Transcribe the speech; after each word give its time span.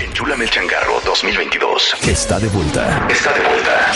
Enchúlame 0.00 0.44
el 0.44 0.50
changarro 0.50 1.00
2022. 1.04 1.96
Está 2.08 2.38
de 2.38 2.48
vuelta. 2.48 3.06
Está 3.10 3.32
de 3.34 3.40
vuelta. 3.40 3.92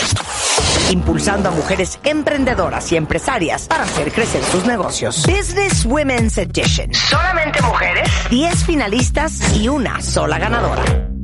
impulsando 0.91 1.49
a 1.49 1.51
mujeres 1.51 1.99
emprendedoras 2.03 2.91
y 2.91 2.95
empresarias 2.97 3.67
para 3.67 3.83
hacer 3.83 4.11
crecer 4.11 4.43
sus 4.43 4.65
negocios. 4.65 5.25
Business 5.25 5.85
Women's 5.85 6.37
Edition. 6.37 6.93
Solamente 6.93 7.61
mujeres, 7.63 8.09
10 8.29 8.65
finalistas 8.65 9.55
y 9.57 9.67
una 9.67 10.01
sola 10.01 10.37
ganadora. 10.37 11.14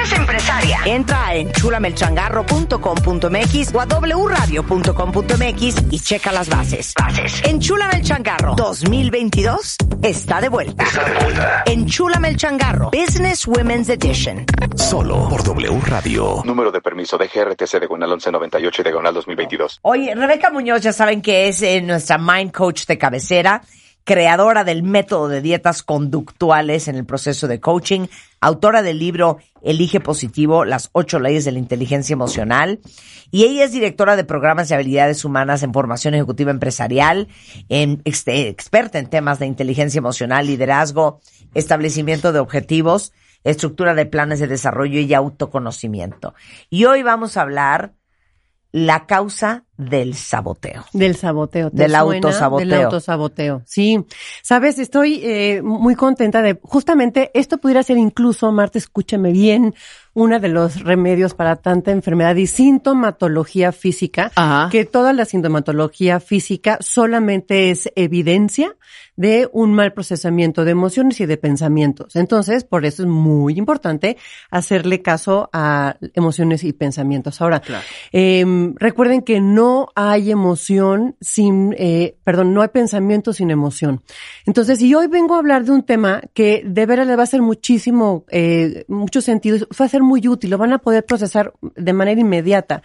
Eres 0.00 0.12
empresaria, 0.12 0.78
entra 0.86 1.26
a 1.26 1.34
enchulamelchangarro.com.mx 1.34 3.74
o 3.74 3.80
a 3.82 3.86
wradio.com.mx 3.86 5.74
y 5.90 6.00
checa 6.00 6.32
las 6.32 6.48
bases. 6.48 6.94
Bases. 6.98 7.42
Enchúlame 7.44 7.96
el 7.96 8.02
changarro 8.02 8.54
2022 8.54 9.76
está 10.02 10.40
de 10.40 10.48
vuelta. 10.48 10.84
Está 10.84 11.04
de 11.04 11.12
vuelta. 11.22 11.64
Enchúlame 11.66 12.28
el 12.28 12.38
changarro 12.38 12.90
Business 12.92 13.46
Women's 13.46 13.90
Edition. 13.90 14.46
Solo 14.74 15.28
por 15.28 15.44
W 15.44 15.78
Radio. 15.82 16.40
Número 16.46 16.72
de 16.72 16.80
permiso 16.80 17.18
de 17.18 17.28
GRTC 17.28 17.80
de 17.80 17.86
Gonal 17.86 18.08
1198 18.08 18.80
y 18.80 18.84
de 18.84 18.92
Gonal 18.92 19.12
2022. 19.12 19.80
Oye, 19.82 20.14
Rebeca 20.14 20.50
Muñoz, 20.50 20.80
ya 20.80 20.94
saben 20.94 21.20
que 21.20 21.48
es 21.48 21.60
eh, 21.60 21.82
nuestra 21.82 22.16
mind 22.16 22.52
coach 22.52 22.86
de 22.86 22.96
cabecera, 22.96 23.60
creadora 24.04 24.64
del 24.64 24.82
método 24.82 25.28
de 25.28 25.40
dietas 25.40 25.82
conductuales 25.82 26.88
en 26.88 26.96
el 26.96 27.04
proceso 27.04 27.48
de 27.48 27.60
coaching, 27.60 28.06
autora 28.40 28.82
del 28.82 28.98
libro 28.98 29.38
Elige 29.62 30.00
Positivo, 30.00 30.64
las 30.64 30.88
ocho 30.92 31.20
leyes 31.20 31.44
de 31.44 31.52
la 31.52 31.58
inteligencia 31.58 32.14
emocional. 32.14 32.80
Y 33.30 33.44
ella 33.44 33.64
es 33.64 33.72
directora 33.72 34.16
de 34.16 34.24
programas 34.24 34.68
de 34.68 34.74
habilidades 34.74 35.24
humanas 35.24 35.62
en 35.62 35.72
formación 35.72 36.14
ejecutiva 36.14 36.50
empresarial, 36.50 37.28
experta 37.68 38.98
en 38.98 39.06
temas 39.08 39.38
de 39.38 39.46
inteligencia 39.46 39.98
emocional, 39.98 40.46
liderazgo, 40.46 41.20
establecimiento 41.54 42.32
de 42.32 42.40
objetivos, 42.40 43.12
estructura 43.44 43.94
de 43.94 44.06
planes 44.06 44.40
de 44.40 44.48
desarrollo 44.48 45.00
y 45.00 45.14
autoconocimiento. 45.14 46.34
Y 46.68 46.86
hoy 46.86 47.02
vamos 47.02 47.36
a 47.36 47.42
hablar 47.42 47.94
la 48.72 49.06
causa 49.06 49.64
del 49.76 50.14
saboteo. 50.14 50.84
Del 50.92 51.16
saboteo. 51.16 51.70
¿te 51.70 51.76
Del 51.78 51.90
suena? 51.90 52.00
autosaboteo. 52.00 52.68
Del 52.68 52.84
autosaboteo. 52.84 53.62
Sí. 53.66 54.04
Sabes, 54.42 54.78
estoy 54.78 55.20
eh, 55.24 55.62
muy 55.62 55.94
contenta 55.94 56.42
de, 56.42 56.58
justamente, 56.62 57.30
esto 57.34 57.58
pudiera 57.58 57.82
ser 57.82 57.96
incluso, 57.96 58.52
Marta, 58.52 58.78
escúchame 58.78 59.32
bien, 59.32 59.74
uno 60.12 60.38
de 60.38 60.48
los 60.48 60.82
remedios 60.82 61.34
para 61.34 61.56
tanta 61.56 61.92
enfermedad 61.92 62.36
y 62.36 62.46
sintomatología 62.46 63.72
física, 63.72 64.30
Ajá. 64.34 64.68
que 64.70 64.84
toda 64.84 65.12
la 65.12 65.24
sintomatología 65.24 66.20
física 66.20 66.78
solamente 66.80 67.70
es 67.70 67.90
evidencia 67.96 68.76
de 69.20 69.50
un 69.52 69.74
mal 69.74 69.92
procesamiento 69.92 70.64
de 70.64 70.70
emociones 70.70 71.20
y 71.20 71.26
de 71.26 71.36
pensamientos. 71.36 72.16
Entonces, 72.16 72.64
por 72.64 72.86
eso 72.86 73.02
es 73.02 73.08
muy 73.08 73.58
importante 73.58 74.16
hacerle 74.50 75.02
caso 75.02 75.50
a 75.52 75.96
emociones 76.14 76.64
y 76.64 76.72
pensamientos. 76.72 77.42
Ahora, 77.42 77.60
em, 78.12 78.74
recuerden 78.76 79.20
que 79.20 79.38
no 79.42 79.88
hay 79.94 80.30
emoción 80.30 81.16
sin, 81.20 81.74
eh, 81.76 82.16
perdón, 82.24 82.54
no 82.54 82.62
hay 82.62 82.68
pensamiento 82.68 83.34
sin 83.34 83.50
emoción. 83.50 84.02
Entonces, 84.46 84.80
y 84.80 84.94
hoy 84.94 85.06
vengo 85.06 85.34
a 85.34 85.38
hablar 85.38 85.66
de 85.66 85.72
un 85.72 85.82
tema 85.82 86.22
que 86.32 86.62
de 86.64 86.86
veras 86.86 87.06
le 87.06 87.14
va 87.14 87.24
a 87.24 87.24
hacer 87.24 87.42
muchísimo, 87.42 88.24
eh, 88.30 88.86
mucho 88.88 89.20
sentido, 89.20 89.66
va 89.78 89.84
a 89.84 89.88
ser 89.88 90.02
muy 90.02 90.26
útil, 90.28 90.48
lo 90.48 90.56
van 90.56 90.72
a 90.72 90.78
poder 90.78 91.04
procesar 91.04 91.52
de 91.60 91.92
manera 91.92 92.18
inmediata. 92.18 92.82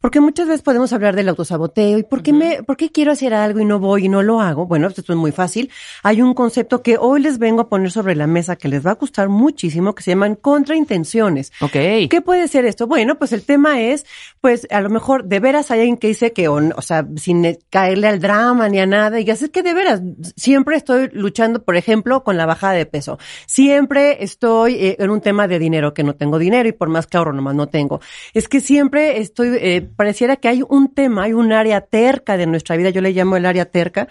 Porque 0.00 0.20
muchas 0.20 0.46
veces 0.46 0.62
podemos 0.62 0.92
hablar 0.92 1.16
del 1.16 1.28
autosaboteo 1.28 1.98
y 1.98 2.02
por 2.02 2.22
qué 2.22 2.32
me, 2.32 2.62
por 2.62 2.76
qué 2.76 2.90
quiero 2.90 3.12
hacer 3.12 3.34
algo 3.34 3.60
y 3.60 3.64
no 3.64 3.78
voy 3.78 4.06
y 4.06 4.08
no 4.08 4.22
lo 4.22 4.40
hago. 4.40 4.66
Bueno, 4.66 4.88
esto 4.88 5.00
es 5.00 5.18
muy 5.18 5.32
fácil. 5.32 5.70
Hay 6.02 6.22
un 6.22 6.34
concepto 6.34 6.82
que 6.82 6.96
hoy 6.98 7.20
les 7.20 7.38
vengo 7.38 7.62
a 7.62 7.68
poner 7.68 7.90
sobre 7.90 8.14
la 8.14 8.26
mesa 8.26 8.56
que 8.56 8.68
les 8.68 8.86
va 8.86 8.92
a 8.92 8.94
gustar 8.94 9.28
muchísimo, 9.28 9.94
que 9.94 10.02
se 10.02 10.12
llaman 10.12 10.36
contraintenciones. 10.36 11.52
Ok. 11.60 11.72
¿Qué 12.08 12.22
puede 12.24 12.48
ser 12.48 12.64
esto? 12.64 12.86
Bueno, 12.86 13.18
pues 13.18 13.32
el 13.32 13.42
tema 13.42 13.80
es, 13.80 14.06
pues 14.40 14.66
a 14.70 14.80
lo 14.80 14.90
mejor 14.90 15.24
de 15.24 15.40
veras 15.40 15.70
hay 15.70 15.80
alguien 15.80 15.96
que 15.96 16.08
dice 16.08 16.32
que, 16.32 16.48
o, 16.48 16.60
o 16.76 16.82
sea, 16.82 17.06
sin 17.16 17.44
eh, 17.44 17.58
caerle 17.70 18.08
al 18.08 18.20
drama 18.20 18.68
ni 18.68 18.78
a 18.78 18.86
nada, 18.86 19.20
y 19.20 19.24
ya 19.24 19.34
es 19.34 19.48
que 19.50 19.62
de 19.62 19.74
veras, 19.74 20.02
siempre 20.36 20.76
estoy 20.76 21.10
luchando, 21.12 21.62
por 21.62 21.76
ejemplo, 21.76 22.24
con 22.24 22.36
la 22.36 22.46
bajada 22.46 22.74
de 22.74 22.86
peso. 22.86 23.18
Siempre 23.46 24.22
estoy 24.22 24.74
eh, 24.74 24.96
en 24.98 25.10
un 25.10 25.20
tema 25.20 25.48
de 25.48 25.58
dinero, 25.58 25.94
que 25.94 26.02
no 26.02 26.14
tengo 26.14 26.38
dinero 26.38 26.68
y 26.68 26.72
por 26.72 26.88
más 26.88 27.06
que 27.06 27.16
ahorro 27.16 27.32
nomás 27.32 27.54
no 27.54 27.68
tengo. 27.68 28.00
Es 28.34 28.48
que 28.48 28.60
siempre 28.60 29.20
estoy, 29.20 29.56
eh, 29.60 29.87
pareciera 29.88 30.36
que 30.36 30.48
hay 30.48 30.62
un 30.68 30.92
tema, 30.94 31.24
hay 31.24 31.32
un 31.32 31.52
área 31.52 31.80
terca 31.80 32.36
de 32.36 32.46
nuestra 32.46 32.76
vida, 32.76 32.90
yo 32.90 33.00
le 33.00 33.12
llamo 33.12 33.36
el 33.36 33.46
área 33.46 33.66
terca, 33.66 34.08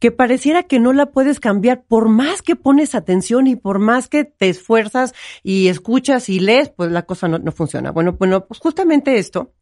que 0.00 0.10
pareciera 0.10 0.62
que 0.62 0.78
no 0.78 0.92
la 0.92 1.06
puedes 1.06 1.40
cambiar 1.40 1.84
por 1.84 2.08
más 2.08 2.42
que 2.42 2.56
pones 2.56 2.94
atención 2.94 3.46
y 3.46 3.56
por 3.56 3.78
más 3.78 4.08
que 4.08 4.24
te 4.24 4.48
esfuerzas 4.48 5.14
y 5.42 5.68
escuchas 5.68 6.28
y 6.28 6.40
lees, 6.40 6.70
pues 6.70 6.90
la 6.90 7.02
cosa 7.02 7.28
no, 7.28 7.38
no 7.38 7.52
funciona. 7.52 7.90
Bueno, 7.90 8.12
bueno, 8.12 8.46
pues 8.46 8.60
justamente 8.60 9.18
esto 9.18 9.52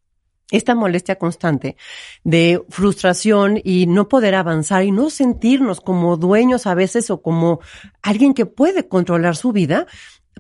esta 0.51 0.75
molestia 0.75 1.17
constante 1.17 1.77
de 2.23 2.63
frustración 2.69 3.61
y 3.63 3.87
no 3.87 4.09
poder 4.09 4.35
avanzar 4.37 4.85
y 4.85 4.93
no 4.93 5.11
sentirnos 5.11 5.81
como 5.81 6.17
dueños 6.17 6.67
a 6.67 6.75
veces 6.75 7.11
o 7.11 7.21
como 7.21 7.61
alguien 8.03 8.33
que 8.33 8.47
puede 8.47 8.87
controlar 8.87 9.35
su 9.35 9.53
vida, 9.53 9.87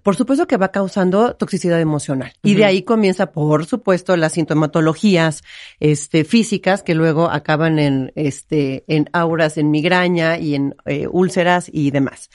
por 0.02 0.16
supuesto 0.16 0.46
que 0.46 0.56
va 0.56 0.68
causando 0.68 1.34
toxicidad 1.34 1.80
emocional. 1.80 2.32
Y 2.42 2.54
de 2.54 2.64
ahí 2.64 2.82
comienza, 2.82 3.32
por 3.32 3.66
supuesto, 3.66 4.16
las 4.16 4.32
sintomatologías, 4.32 5.42
este, 5.80 6.24
físicas 6.24 6.82
que 6.82 6.94
luego 6.94 7.30
acaban 7.30 7.78
en, 7.78 8.12
este, 8.14 8.84
en 8.88 9.08
auras, 9.12 9.56
en 9.56 9.70
migraña 9.70 10.38
y 10.38 10.54
en 10.54 10.74
eh, 10.84 11.06
úlceras 11.10 11.70
y 11.72 11.90
demás. 11.90 12.30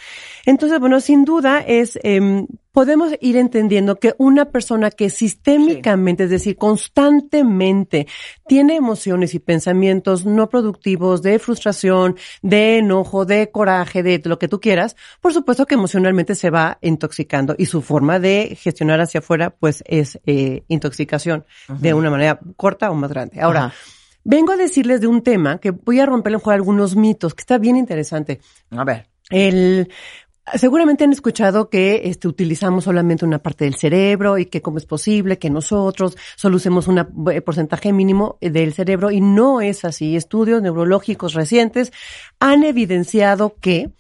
Entonces, 0.45 0.79
bueno, 0.79 0.99
sin 1.01 1.23
duda 1.23 1.59
es, 1.59 1.99
em, 2.03 2.47
podemos 2.71 3.13
ir 3.19 3.37
entendiendo 3.37 3.97
que 3.97 4.15
una 4.17 4.45
persona 4.45 4.91
que 4.91 5.09
sistémicamente, 5.09 6.25
es 6.25 6.29
decir, 6.29 6.57
constantemente 6.57 8.07
tiene 8.47 8.75
emociones 8.75 9.33
y 9.33 9.39
pensamientos 9.39 10.25
no 10.25 10.49
productivos 10.49 11.21
de 11.21 11.39
frustración, 11.39 12.15
de 12.41 12.77
enojo, 12.77 13.25
de 13.25 13.51
coraje, 13.51 14.03
de 14.03 14.21
lo 14.25 14.39
que 14.39 14.47
tú 14.47 14.59
quieras, 14.59 14.95
por 15.19 15.33
supuesto 15.33 15.65
que 15.65 15.75
emocionalmente 15.75 16.35
se 16.35 16.49
va 16.49 16.77
intoxicando 16.81 17.55
y 17.57 17.65
su 17.65 17.81
forma 17.81 18.19
de 18.19 18.57
gestionar 18.59 19.01
hacia 19.01 19.19
afuera 19.19 19.49
pues 19.49 19.83
es 19.87 20.19
eh, 20.25 20.63
intoxicación 20.67 21.45
de 21.67 21.93
una 21.93 22.09
manera 22.09 22.39
corta 22.55 22.91
o 22.91 22.95
más 22.95 23.09
grande. 23.09 23.41
Ahora, 23.41 23.65
Ajá. 23.65 23.75
vengo 24.23 24.53
a 24.53 24.57
decirles 24.57 25.01
de 25.01 25.07
un 25.07 25.21
tema 25.21 25.59
que 25.59 25.71
voy 25.71 25.99
a 25.99 26.05
romper 26.05 26.31
a 26.31 26.33
lo 26.33 26.37
mejor 26.39 26.53
algunos 26.53 26.95
mitos, 26.95 27.33
que 27.33 27.41
está 27.41 27.57
bien 27.57 27.75
interesante. 27.75 28.39
A 28.71 28.83
ver. 28.83 29.07
El, 29.29 29.89
seguramente 30.55 31.03
han 31.03 31.11
escuchado 31.11 31.69
que 31.69 32.01
este, 32.05 32.27
utilizamos 32.27 32.85
solamente 32.85 33.25
una 33.25 33.39
parte 33.39 33.65
del 33.65 33.75
cerebro 33.75 34.37
y 34.37 34.45
que 34.45 34.61
cómo 34.61 34.77
es 34.77 34.85
posible 34.85 35.37
que 35.37 35.49
nosotros 35.49 36.17
solo 36.35 36.57
usemos 36.57 36.87
un 36.87 37.05
porcentaje 37.45 37.93
mínimo 37.93 38.37
del 38.41 38.73
cerebro 38.73 39.11
y 39.11 39.21
no 39.21 39.61
es 39.61 39.85
así. 39.85 40.15
Estudios 40.15 40.61
neurológicos 40.61 41.33
recientes 41.33 41.91
han 42.39 42.63
evidenciado 42.63 43.55
que 43.59 43.91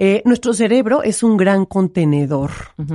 eh, 0.00 0.22
nuestro 0.24 0.52
cerebro 0.54 1.02
es 1.02 1.24
un 1.24 1.36
gran 1.36 1.66
contenedor, 1.66 2.50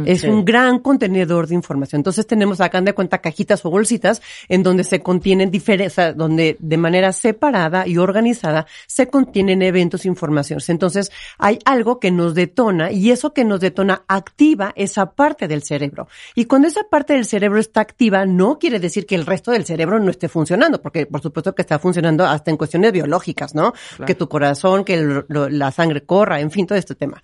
es 0.05 0.21
sí. 0.21 0.27
un 0.27 0.45
gran 0.45 0.79
contenedor 0.79 1.47
de 1.47 1.55
información. 1.55 1.99
Entonces 1.99 2.25
tenemos, 2.25 2.61
hagan 2.61 2.85
de 2.85 2.93
cuenta, 2.93 3.17
cajitas 3.17 3.65
o 3.65 3.69
bolsitas 3.69 4.21
en 4.47 4.63
donde 4.63 4.85
se 4.85 5.01
contienen 5.01 5.51
diferentes, 5.51 5.97
donde 6.15 6.55
de 6.59 6.77
manera 6.77 7.11
separada 7.11 7.85
y 7.85 7.97
organizada 7.97 8.65
se 8.87 9.07
contienen 9.07 9.61
eventos, 9.61 10.05
informaciones. 10.05 10.69
Entonces 10.69 11.11
hay 11.37 11.59
algo 11.65 11.99
que 11.99 12.09
nos 12.09 12.35
detona 12.35 12.91
y 12.91 13.11
eso 13.11 13.33
que 13.33 13.43
nos 13.43 13.59
detona 13.59 14.03
activa 14.07 14.71
esa 14.77 15.11
parte 15.11 15.49
del 15.49 15.61
cerebro. 15.63 16.07
Y 16.35 16.45
cuando 16.45 16.69
esa 16.69 16.83
parte 16.89 17.13
del 17.13 17.25
cerebro 17.25 17.59
está 17.59 17.81
activa, 17.81 18.25
no 18.25 18.57
quiere 18.59 18.79
decir 18.79 19.05
que 19.05 19.15
el 19.15 19.25
resto 19.25 19.51
del 19.51 19.65
cerebro 19.65 19.99
no 19.99 20.09
esté 20.09 20.29
funcionando, 20.29 20.81
porque 20.81 21.05
por 21.05 21.21
supuesto 21.21 21.53
que 21.53 21.63
está 21.63 21.79
funcionando 21.79 22.23
hasta 22.25 22.49
en 22.49 22.55
cuestiones 22.55 22.93
biológicas, 22.93 23.53
¿no? 23.55 23.73
Que 24.05 24.15
tu 24.15 24.29
corazón, 24.29 24.85
que 24.85 24.93
el- 24.93 25.25
lo- 25.27 25.49
la 25.49 25.69
sangre 25.71 26.03
corra, 26.05 26.39
en 26.39 26.49
fin, 26.49 26.65
todo 26.65 26.77
este 26.93 27.05
tema. 27.05 27.21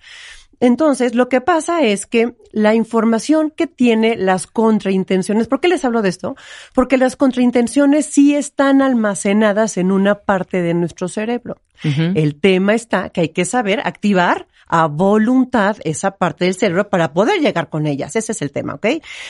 Entonces, 0.60 1.14
lo 1.14 1.30
que 1.30 1.40
pasa 1.40 1.82
es 1.82 2.04
que 2.04 2.34
la 2.52 2.74
información 2.74 3.50
que 3.50 3.66
tiene 3.66 4.16
las 4.16 4.46
contraintenciones, 4.46 5.48
¿por 5.48 5.60
qué 5.60 5.68
les 5.68 5.86
hablo 5.86 6.02
de 6.02 6.10
esto? 6.10 6.36
Porque 6.74 6.98
las 6.98 7.16
contraintenciones 7.16 8.04
sí 8.04 8.34
están 8.34 8.82
almacenadas 8.82 9.78
en 9.78 9.90
una 9.90 10.16
parte 10.16 10.60
de 10.60 10.74
nuestro 10.74 11.08
cerebro. 11.08 11.56
El 11.82 12.38
tema 12.38 12.74
está 12.74 13.08
que 13.08 13.22
hay 13.22 13.28
que 13.30 13.46
saber 13.46 13.80
activar 13.82 14.48
a 14.66 14.86
voluntad 14.86 15.78
esa 15.82 16.10
parte 16.18 16.44
del 16.44 16.54
cerebro 16.54 16.90
para 16.90 17.14
poder 17.14 17.40
llegar 17.40 17.70
con 17.70 17.86
ellas. 17.86 18.14
Ese 18.16 18.32
es 18.32 18.42
el 18.42 18.52
tema, 18.52 18.74
¿ok? 18.74 18.86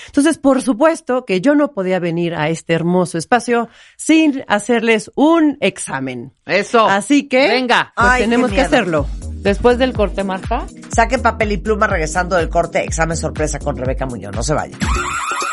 Entonces, 0.06 0.36
por 0.36 0.60
supuesto 0.60 1.24
que 1.24 1.40
yo 1.40 1.54
no 1.54 1.70
podía 1.70 2.00
venir 2.00 2.34
a 2.34 2.48
este 2.48 2.72
hermoso 2.72 3.18
espacio 3.18 3.68
sin 3.96 4.44
hacerles 4.48 5.12
un 5.14 5.58
examen. 5.60 6.32
Eso. 6.44 6.86
Así 6.86 7.28
que, 7.28 7.46
Venga. 7.46 7.92
pues 7.94 8.08
Ay, 8.10 8.22
tenemos 8.22 8.50
que 8.50 8.62
hacerlo. 8.62 9.06
Después 9.40 9.78
del 9.78 9.94
corte, 9.94 10.22
Marta. 10.22 10.66
Saquen 10.94 11.22
papel 11.22 11.52
y 11.52 11.56
pluma 11.56 11.86
regresando 11.86 12.36
del 12.36 12.50
corte. 12.50 12.84
Examen 12.84 13.16
sorpresa 13.16 13.58
con 13.58 13.76
Rebeca 13.76 14.04
Muñoz. 14.04 14.34
No 14.34 14.42
se 14.42 14.52
vayan. 14.52 14.78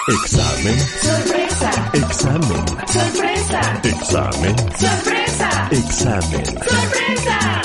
Examen. 0.08 0.80
Sorpresa. 0.80 1.92
Examen. 1.94 2.68
Sorpresa. 2.88 3.82
Examen. 3.84 4.56
Sorpresa. 4.78 5.70
Examen. 5.72 6.46
Sorpresa. 6.46 7.62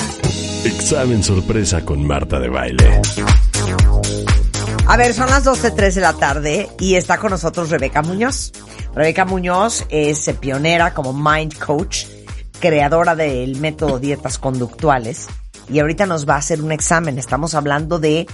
Examen 0.63 1.23
sorpresa 1.23 1.83
con 1.83 2.07
Marta 2.07 2.39
de 2.39 2.49
baile. 2.49 3.01
A 4.87 4.97
ver, 4.97 5.13
son 5.13 5.29
las 5.29 5.45
12.03 5.45 5.93
de 5.93 6.01
la 6.01 6.13
tarde 6.13 6.69
y 6.79 6.95
está 6.95 7.17
con 7.17 7.31
nosotros 7.31 7.69
Rebeca 7.69 8.01
Muñoz. 8.01 8.53
Rebeca 8.95 9.25
Muñoz 9.25 9.85
es 9.89 10.25
eh, 10.29 10.33
pionera 10.33 10.93
como 10.93 11.11
Mind 11.11 11.57
Coach, 11.57 12.05
creadora 12.61 13.13
del 13.15 13.57
método 13.57 13.99
Dietas 13.99 14.37
Conductuales 14.37 15.27
y 15.69 15.79
ahorita 15.79 16.05
nos 16.05 16.27
va 16.27 16.35
a 16.35 16.37
hacer 16.37 16.61
un 16.61 16.71
examen. 16.71 17.17
Estamos 17.17 17.55
hablando 17.55 17.99
de 17.99 18.27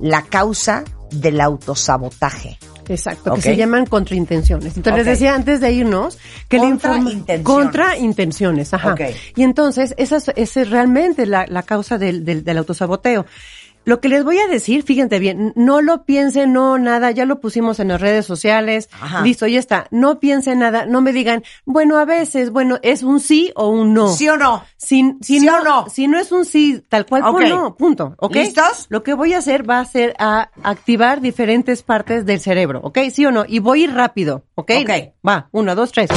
la 0.00 0.22
causa 0.22 0.84
del 1.10 1.40
autosabotaje. 1.40 2.58
Exacto, 2.88 3.34
que 3.34 3.42
se 3.42 3.56
llaman 3.56 3.86
contraintenciones. 3.86 4.76
Entonces 4.76 5.04
les 5.04 5.06
decía 5.06 5.36
antes 5.36 5.60
de 5.60 5.70
irnos 5.70 6.18
que 6.48 6.58
Contraintenciones. 6.58 7.44
contraintenciones, 7.44 8.74
ajá. 8.74 8.94
Ok. 8.94 9.00
Y 9.36 9.44
entonces 9.44 9.94
esa 9.96 10.16
es, 10.16 10.28
esa 10.34 10.60
es 10.62 10.70
realmente 10.70 11.24
la, 11.26 11.46
la 11.46 11.62
causa 11.62 11.98
del, 11.98 12.24
del, 12.24 12.42
del 12.42 12.58
autosaboteo. 12.58 13.26
Lo 13.84 14.00
que 14.00 14.08
les 14.08 14.24
voy 14.24 14.38
a 14.38 14.46
decir, 14.46 14.82
fíjense 14.82 15.18
bien, 15.18 15.52
no 15.56 15.80
lo 15.80 16.04
piensen, 16.04 16.52
no, 16.52 16.78
nada, 16.78 17.10
ya 17.12 17.24
lo 17.24 17.40
pusimos 17.40 17.80
en 17.80 17.88
las 17.88 18.00
redes 18.00 18.26
sociales, 18.26 18.90
Ajá. 19.00 19.22
listo, 19.22 19.46
ya 19.46 19.58
está. 19.58 19.86
No 19.90 20.20
piensen 20.20 20.58
nada, 20.58 20.84
no 20.84 21.00
me 21.00 21.12
digan, 21.12 21.42
bueno, 21.64 21.98
a 21.98 22.04
veces, 22.04 22.50
bueno, 22.50 22.78
es 22.82 23.02
un 23.02 23.20
sí 23.20 23.52
o 23.56 23.68
un 23.68 23.94
no. 23.94 24.08
¿Sí 24.08 24.28
o 24.28 24.36
no? 24.36 24.62
Si, 24.76 25.16
si 25.22 25.40
¿Sí 25.40 25.46
no, 25.46 25.58
o 25.58 25.64
no? 25.64 25.86
si 25.88 26.08
no 26.08 26.18
es 26.18 26.30
un 26.30 26.44
sí, 26.44 26.82
tal 26.88 27.06
cual, 27.06 27.22
pues 27.30 27.48
no, 27.48 27.74
punto, 27.74 28.14
¿ok? 28.18 28.34
¿Listos? 28.34 28.86
Lo 28.90 29.02
que 29.02 29.14
voy 29.14 29.32
a 29.32 29.38
hacer 29.38 29.68
va 29.68 29.80
a 29.80 29.84
ser 29.84 30.14
a 30.18 30.50
activar 30.62 31.20
diferentes 31.20 31.82
partes 31.82 32.26
del 32.26 32.40
cerebro, 32.40 32.80
¿ok? 32.82 32.98
¿Sí 33.10 33.24
o 33.24 33.32
no? 33.32 33.44
Y 33.48 33.60
voy 33.60 33.86
rápido, 33.86 34.44
¿ok? 34.56 34.72
Ok. 34.82 34.90
Va, 35.26 35.48
uno, 35.52 35.74
dos, 35.74 35.90
tres. 35.92 36.10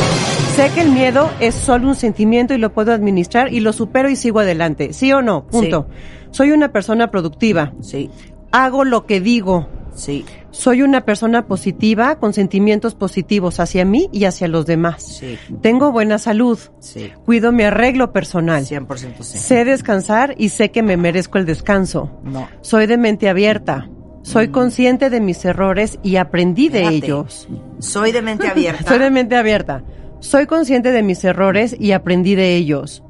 Sé 0.56 0.70
que 0.76 0.82
el 0.82 0.92
miedo 0.92 1.32
es 1.40 1.56
solo 1.56 1.88
un 1.88 1.96
sentimiento 1.96 2.54
y 2.54 2.58
lo 2.60 2.74
puedo 2.74 2.94
administrar 2.94 3.52
y 3.52 3.60
lo 3.60 3.74
supero 3.74 4.10
y 4.10 4.16
sigo 4.16 4.40
adelante, 4.40 4.94
¿sí 4.94 5.12
o 5.12 5.22
no? 5.22 5.48
Punto. 5.48 5.88
Soy 6.34 6.52
una 6.52 6.72
persona 6.74 7.10
productiva. 7.10 7.74
Sí, 7.82 8.10
Hago 8.52 8.84
lo 8.84 9.06
que 9.08 9.22
digo. 9.22 9.68
sí, 9.96 10.26
Soy 10.52 10.82
una 10.84 11.02
persona 11.06 11.48
positiva 11.48 12.20
con 12.20 12.34
sentimientos 12.34 12.94
positivos 12.94 13.60
hacia 13.60 13.86
mí 13.86 14.10
y 14.12 14.26
hacia 14.26 14.48
los 14.48 14.66
demás. 14.68 15.02
sí, 15.04 15.38
Tengo 15.62 15.92
buena 15.92 16.18
salud. 16.20 16.60
sí. 16.80 17.12
Cuido 17.26 17.52
mi 17.52 17.64
arreglo 17.64 18.12
personal. 18.12 18.64
100% 18.66 19.22
sí. 19.22 19.38
Sé 19.40 19.66
descansar 19.66 20.36
y 20.38 20.50
sé 20.50 20.70
que 20.70 20.84
me 20.84 20.98
merezco 20.98 21.38
el 21.40 21.46
descanso. 21.46 22.12
No. 22.24 22.48
Soy 22.62 22.86
de 22.88 22.98
mente 22.98 23.30
abierta. 23.30 23.90
Soy 24.22 24.48
consciente 24.50 25.10
de 25.10 25.20
mis 25.20 25.44
errores 25.44 26.00
y 26.04 26.16
aprendí 26.18 26.70
de 26.70 26.88
ellos. 26.88 27.48
Soy 27.80 28.12
de 28.12 28.22
mente 28.22 28.48
abierta. 28.52 28.88
Soy 28.88 29.00
de 29.00 29.10
mente 29.12 29.36
abierta. 29.36 29.84
Soy 30.20 30.46
consciente 30.46 30.92
de 30.92 31.04
mis 31.04 31.24
errores 31.26 31.76
y 31.78 31.92
aprendí 31.92 32.36
de 32.36 32.56
ellos. 32.56 33.03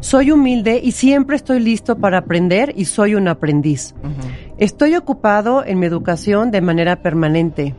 Soy 0.00 0.30
humilde 0.30 0.80
y 0.82 0.92
siempre 0.92 1.36
estoy 1.36 1.60
listo 1.60 1.98
para 1.98 2.18
aprender 2.18 2.72
y 2.74 2.86
soy 2.86 3.14
un 3.14 3.28
aprendiz. 3.28 3.94
Estoy 4.56 4.94
ocupado 4.96 5.64
en 5.64 5.78
mi 5.78 5.86
educación 5.86 6.50
de 6.50 6.62
manera 6.62 7.02
permanente. 7.02 7.74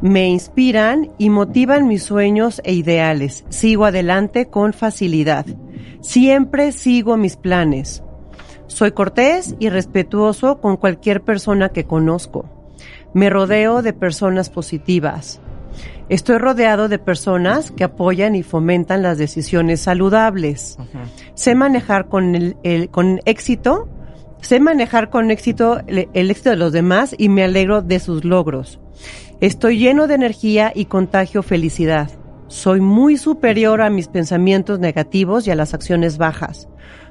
Me 0.00 0.28
inspiran 0.28 1.10
y 1.18 1.28
motivan 1.28 1.88
mis 1.88 2.04
sueños 2.04 2.62
e 2.64 2.72
ideales. 2.72 3.44
Sigo 3.48 3.84
adelante 3.84 4.46
con 4.48 4.72
facilidad. 4.72 5.44
Siempre 6.00 6.72
sigo 6.72 7.16
mis 7.16 7.36
planes. 7.36 8.02
Soy 8.68 8.92
cortés 8.92 9.56
y 9.58 9.68
respetuoso 9.68 10.60
con 10.60 10.76
cualquier 10.76 11.22
persona 11.22 11.70
que 11.70 11.84
conozco. 11.84 12.46
Me 13.12 13.28
rodeo 13.28 13.82
de 13.82 13.92
personas 13.92 14.48
positivas. 14.50 15.40
Estoy 16.08 16.38
rodeado 16.38 16.88
de 16.88 16.98
personas 16.98 17.70
que 17.70 17.84
apoyan 17.84 18.34
y 18.34 18.42
fomentan 18.42 19.02
las 19.02 19.16
decisiones 19.18 19.80
saludables. 19.80 20.76
Sé 21.34 21.54
manejar 21.54 22.08
con, 22.08 22.34
el, 22.34 22.56
el- 22.64 22.88
con 22.90 23.20
éxito, 23.26 23.88
sé 24.40 24.58
manejar 24.60 25.10
con 25.10 25.30
éxito 25.30 25.80
el, 25.86 26.08
el 26.12 26.30
éxito 26.30 26.50
de 26.50 26.56
los 26.56 26.72
demás 26.72 27.14
y 27.16 27.28
me 27.28 27.44
alegro 27.44 27.82
de 27.82 28.00
sus 28.00 28.24
logros. 28.24 28.80
Estoy 29.40 29.78
lleno 29.78 30.06
de 30.06 30.14
energía 30.14 30.72
y 30.74 30.86
contagio 30.86 31.42
felicidad. 31.42 32.10
Soy 32.48 32.80
muy 32.80 33.16
superior 33.16 33.80
a 33.80 33.90
mis 33.90 34.08
pensamientos 34.08 34.80
negativos 34.80 35.46
y 35.46 35.52
a 35.52 35.54
las 35.54 35.72
acciones 35.72 36.18
bajas. 36.18 36.68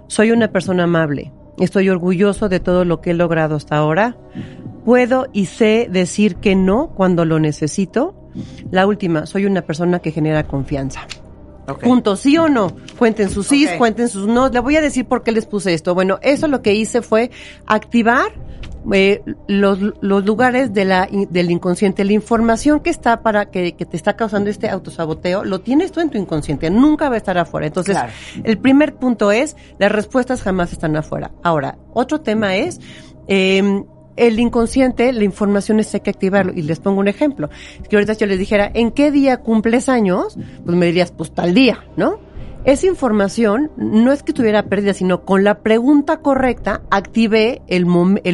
Soy 0.07 0.31
una 0.31 0.51
persona 0.51 0.83
amable. 0.83 1.31
Estoy 1.59 1.89
orgulloso 1.89 2.49
de 2.49 2.59
todo 2.59 2.83
lo 2.85 2.99
que 3.01 3.11
he 3.11 3.13
logrado 3.13 3.55
hasta 3.55 3.77
ahora. 3.77 4.17
Puedo 4.85 5.27
y 5.33 5.45
sé 5.45 5.87
decir 5.89 6.35
que 6.37 6.55
no 6.55 6.89
cuando 6.95 7.23
lo 7.25 7.39
necesito. 7.39 8.15
La 8.71 8.85
última, 8.87 9.25
soy 9.25 9.45
una 9.45 9.61
persona 9.61 9.99
que 9.99 10.11
genera 10.11 10.43
confianza. 10.43 11.01
Ok. 11.67 11.83
Punto, 11.83 12.15
¿sí 12.15 12.37
o 12.37 12.49
no? 12.49 12.71
Cuenten 12.97 13.29
sus 13.29 13.45
sí, 13.47 13.67
Ok. 13.67 13.77
cuenten 13.77 14.09
sus 14.09 14.25
no. 14.27 14.49
Le 14.49 14.59
voy 14.59 14.75
a 14.75 14.81
decir 14.81 15.05
por 15.05 15.21
qué 15.23 15.31
les 15.31 15.45
puse 15.45 15.73
esto. 15.73 15.93
Bueno, 15.93 16.17
eso 16.23 16.47
lo 16.47 16.61
que 16.63 16.73
hice 16.73 17.01
fue 17.03 17.29
activar 17.67 18.31
eh, 18.91 19.21
los, 19.47 19.77
los 20.01 20.25
lugares 20.25 20.73
de 20.73 20.85
la, 20.85 21.07
del 21.29 21.51
inconsciente. 21.51 22.03
La 22.05 22.13
información 22.13 22.79
que 22.79 22.89
está 22.89 23.21
para 23.21 23.51
que, 23.51 23.73
que 23.73 23.85
te 23.85 23.97
está 23.97 24.15
causando 24.15 24.49
este 24.49 24.67
autosaboteo, 24.69 25.43
lo 25.45 25.59
tienes 25.61 25.91
tú 25.91 25.99
en 25.99 26.09
tu 26.09 26.17
inconsciente. 26.17 26.71
Nunca 26.71 27.07
va 27.07 27.15
a 27.15 27.17
estar 27.19 27.37
afuera. 27.37 27.67
Entonces, 27.67 27.93
Claro. 27.95 28.11
el 28.43 28.57
primer 28.57 28.95
punto 28.95 29.31
es, 29.31 29.55
las 29.77 29.91
respuestas 29.91 30.41
jamás 30.41 30.71
están 30.73 30.95
afuera. 30.95 31.29
Ahora, 31.43 31.77
otro 31.93 32.21
tema 32.21 32.55
es, 32.55 32.79
eh, 33.27 33.83
el 34.19 34.39
inconsciente, 34.39 35.11
la 35.13 35.23
información 35.23 35.79
es 35.79 35.93
hay 35.93 36.01
que 36.01 36.09
activarlo. 36.09 36.53
Y 36.53 36.61
les 36.61 36.79
pongo 36.79 36.99
un 36.99 37.07
ejemplo. 37.07 37.49
Que 37.89 37.95
ahorita 37.95 38.13
yo 38.13 38.25
les 38.27 38.37
dijera, 38.37 38.69
¿en 38.73 38.91
qué 38.91 39.11
día 39.11 39.37
cumples 39.37 39.89
años? 39.89 40.37
Pues 40.65 40.77
me 40.77 40.85
dirías, 40.85 41.11
pues 41.11 41.31
tal 41.31 41.53
día, 41.53 41.83
¿no? 41.95 42.19
Esa 42.65 42.87
información 42.87 43.71
no 43.77 44.11
es 44.11 44.21
que 44.21 44.31
estuviera 44.31 44.63
perdida, 44.63 44.93
sino 44.93 45.23
con 45.23 45.45
la 45.45 45.59
pregunta 45.59 46.17
correcta 46.17 46.81
activé 46.91 47.61
el 47.67 47.85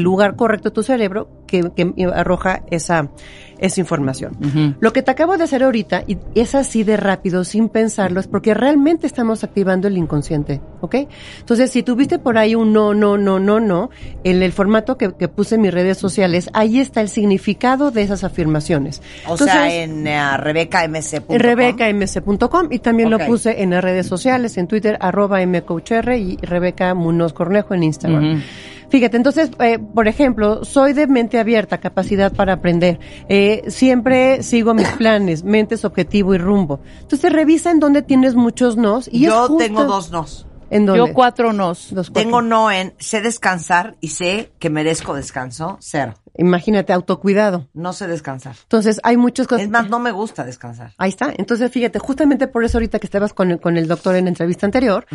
lugar 0.02 0.36
correcto 0.36 0.70
de 0.70 0.74
tu 0.74 0.82
cerebro 0.82 1.30
que, 1.46 1.72
que 1.76 1.94
arroja 2.12 2.64
esa, 2.72 3.12
esa 3.60 3.80
información. 3.80 4.76
Lo 4.80 4.94
que 4.94 5.02
te 5.02 5.12
acabo 5.12 5.38
de 5.38 5.44
hacer 5.44 5.64
ahorita, 5.64 6.04
y 6.08 6.18
es 6.36 6.56
así 6.56 6.84
de 6.84 6.98
rápido, 6.98 7.44
sin 7.44 7.70
pensarlo, 7.70 8.20
es 8.20 8.28
porque 8.28 8.54
realmente 8.54 9.08
estamos 9.08 9.44
activando 9.44 9.88
el 9.88 9.98
inconsciente, 9.98 10.62
¿ok? 10.82 10.96
Entonces, 11.40 11.72
si 11.72 11.84
tuviste 11.84 12.20
por 12.20 12.38
ahí 12.38 12.56
un 12.56 12.74
no, 12.74 12.94
no, 12.94 13.18
no, 13.18 13.40
no, 13.40 13.60
no, 13.60 13.90
en 14.24 14.44
el 14.44 14.52
formato 14.52 14.98
que, 14.98 15.14
que 15.14 15.28
puse 15.28 15.56
en 15.56 15.62
mis 15.62 15.74
redes 15.74 15.98
sociales, 15.98 16.50
ahí 16.54 16.80
está 16.80 17.02
el 17.02 17.10
significado 17.10 17.92
de 17.92 18.02
esas 18.04 18.24
afirmaciones. 18.24 19.02
O 19.28 19.34
Entonces, 19.34 19.52
sea, 19.52 19.74
en 19.74 20.08
uh, 20.08 20.38
rebecamc.com. 20.38 21.36
en 21.36 21.40
rebecams.com 21.40 22.68
y 22.72 22.80
también 22.80 23.10
lo 23.10 23.20
puse 23.20 23.62
en 23.62 23.72
las 23.72 23.84
redes 23.84 24.08
sociales, 24.08 24.58
en 24.58 24.68
Twitter, 24.68 24.98
arroba 25.00 25.46
mcoachr 25.46 26.14
y 26.14 26.38
Rebeca 26.38 26.94
Munoz 26.94 27.34
Cornejo 27.34 27.74
en 27.74 27.84
Instagram. 27.84 28.44
Fíjate, 28.90 29.18
entonces, 29.18 29.52
eh, 29.60 29.80
por 29.80 30.08
ejemplo, 30.08 30.64
soy 30.66 30.94
de 30.94 31.08
mente 31.08 31.40
abierta, 31.40 31.80
capacidad 31.80 32.32
para 32.34 32.54
aprender. 32.54 33.00
Eh, 33.30 33.64
siempre 33.68 34.44
sigo 34.44 34.74
mis 34.74 34.88
planes, 34.98 35.44
mentes, 35.44 35.86
objetivo 35.86 36.34
y 36.36 36.38
rumbo. 36.38 36.80
Entonces, 37.02 37.32
revisa 37.32 37.72
en 37.72 37.80
dónde 37.80 38.02
tienes 38.02 38.36
muchos 38.36 38.78
nos. 38.78 39.08
Y 39.08 39.26
es 39.26 39.32
Yo 39.32 39.48
justo- 39.48 39.58
tengo 39.58 39.84
dos 39.86 40.12
nos. 40.12 40.48
¿En 40.70 40.86
dónde? 40.86 41.08
Yo 41.08 41.14
cuatro 41.14 41.54
nos. 41.54 41.94
Dos, 41.94 42.10
cuatro. 42.10 42.24
Tengo 42.24 42.42
no 42.42 42.72
en 42.72 42.94
sé 42.98 43.22
descansar 43.22 43.96
y 44.02 44.08
sé 44.10 44.52
que 44.60 44.70
merezco 44.70 45.14
descanso. 45.14 45.78
Cero. 45.80 46.16
Imagínate, 46.38 46.94
autocuidado. 46.94 47.68
No 47.74 47.94
sé 47.94 48.08
descansar. 48.08 48.56
Entonces, 48.64 49.00
hay 49.04 49.18
muchas 49.18 49.48
cosas. 49.48 49.64
Es 49.64 49.70
más, 49.70 49.90
no 49.90 50.00
me 50.00 50.12
gusta 50.12 50.44
descansar. 50.44 50.94
Ahí 50.98 51.10
está. 51.10 51.34
Entonces, 51.38 51.72
fíjate, 51.72 52.00
justamente 52.00 52.48
por 52.48 52.64
eso 52.64 52.78
ahorita 52.78 53.00
que 53.00 53.08
estabas 53.08 53.34
con 53.34 53.52
el, 53.52 53.60
con 53.60 53.78
el 53.78 53.88
doctor 53.88 54.16
en 54.16 54.26
la 54.26 54.30
entrevista 54.30 54.66
anterior, 54.66 55.06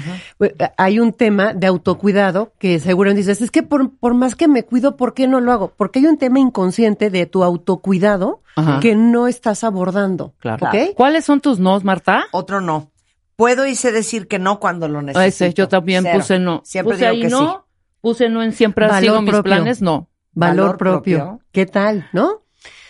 eh, 0.41 0.55
hay 0.77 0.99
un 0.99 1.13
tema 1.13 1.53
de 1.53 1.67
autocuidado 1.67 2.53
que 2.59 2.79
seguro 2.81 3.13
dices, 3.15 3.41
es 3.41 3.51
que 3.51 3.63
por, 3.63 3.97
por 3.99 4.15
más 4.15 4.35
que 4.35 4.49
me 4.49 4.65
cuido, 4.65 4.97
¿por 4.97 5.15
qué 5.15 5.27
no 5.27 5.41
lo 5.41 5.53
hago? 5.53 5.73
Porque 5.77 5.99
hay 5.99 6.07
un 6.07 6.19
tema 6.19 6.39
inconsciente 6.39 7.11
de 7.11 7.27
tu 7.27 7.45
autocuidado 7.45 8.43
Ajá. 8.57 8.81
que 8.81 8.95
no 8.95 9.27
estás 9.29 9.65
abordando. 9.65 10.35
Claro. 10.39 10.67
¿Ok? 10.67 10.95
¿Cuáles 10.97 11.25
son 11.25 11.41
tus 11.41 11.59
nos, 11.59 11.85
Marta? 11.85 12.25
Otro 12.33 12.61
no. 12.61 12.91
Puedo 13.37 13.67
y 13.67 13.75
sé 13.75 13.91
decir 13.91 14.29
que 14.29 14.39
no 14.39 14.61
cuando 14.61 14.87
lo 14.87 15.01
necesito. 15.01 15.27
Ese, 15.27 15.55
yo 15.55 15.67
también 15.67 16.03
Cero. 16.03 16.19
puse 16.19 16.39
no. 16.39 16.61
Siempre 16.65 16.95
puse 16.95 17.05
digo 17.07 17.15
ahí 17.17 17.23
que 17.23 17.29
no, 17.29 17.53
sí. 17.53 17.89
puse 18.03 18.29
no 18.29 18.43
en 18.43 18.53
siempre 18.53 18.87
Valor 18.87 19.01
sigo 19.03 19.23
mis 19.23 19.31
propio. 19.31 19.51
planes, 19.51 19.81
no. 19.81 20.10
Valor, 20.33 20.57
Valor 20.65 20.77
propio. 20.79 21.19
propio. 21.19 21.41
¿Qué 21.53 21.67
tal? 21.67 22.09
¿No? 22.13 22.43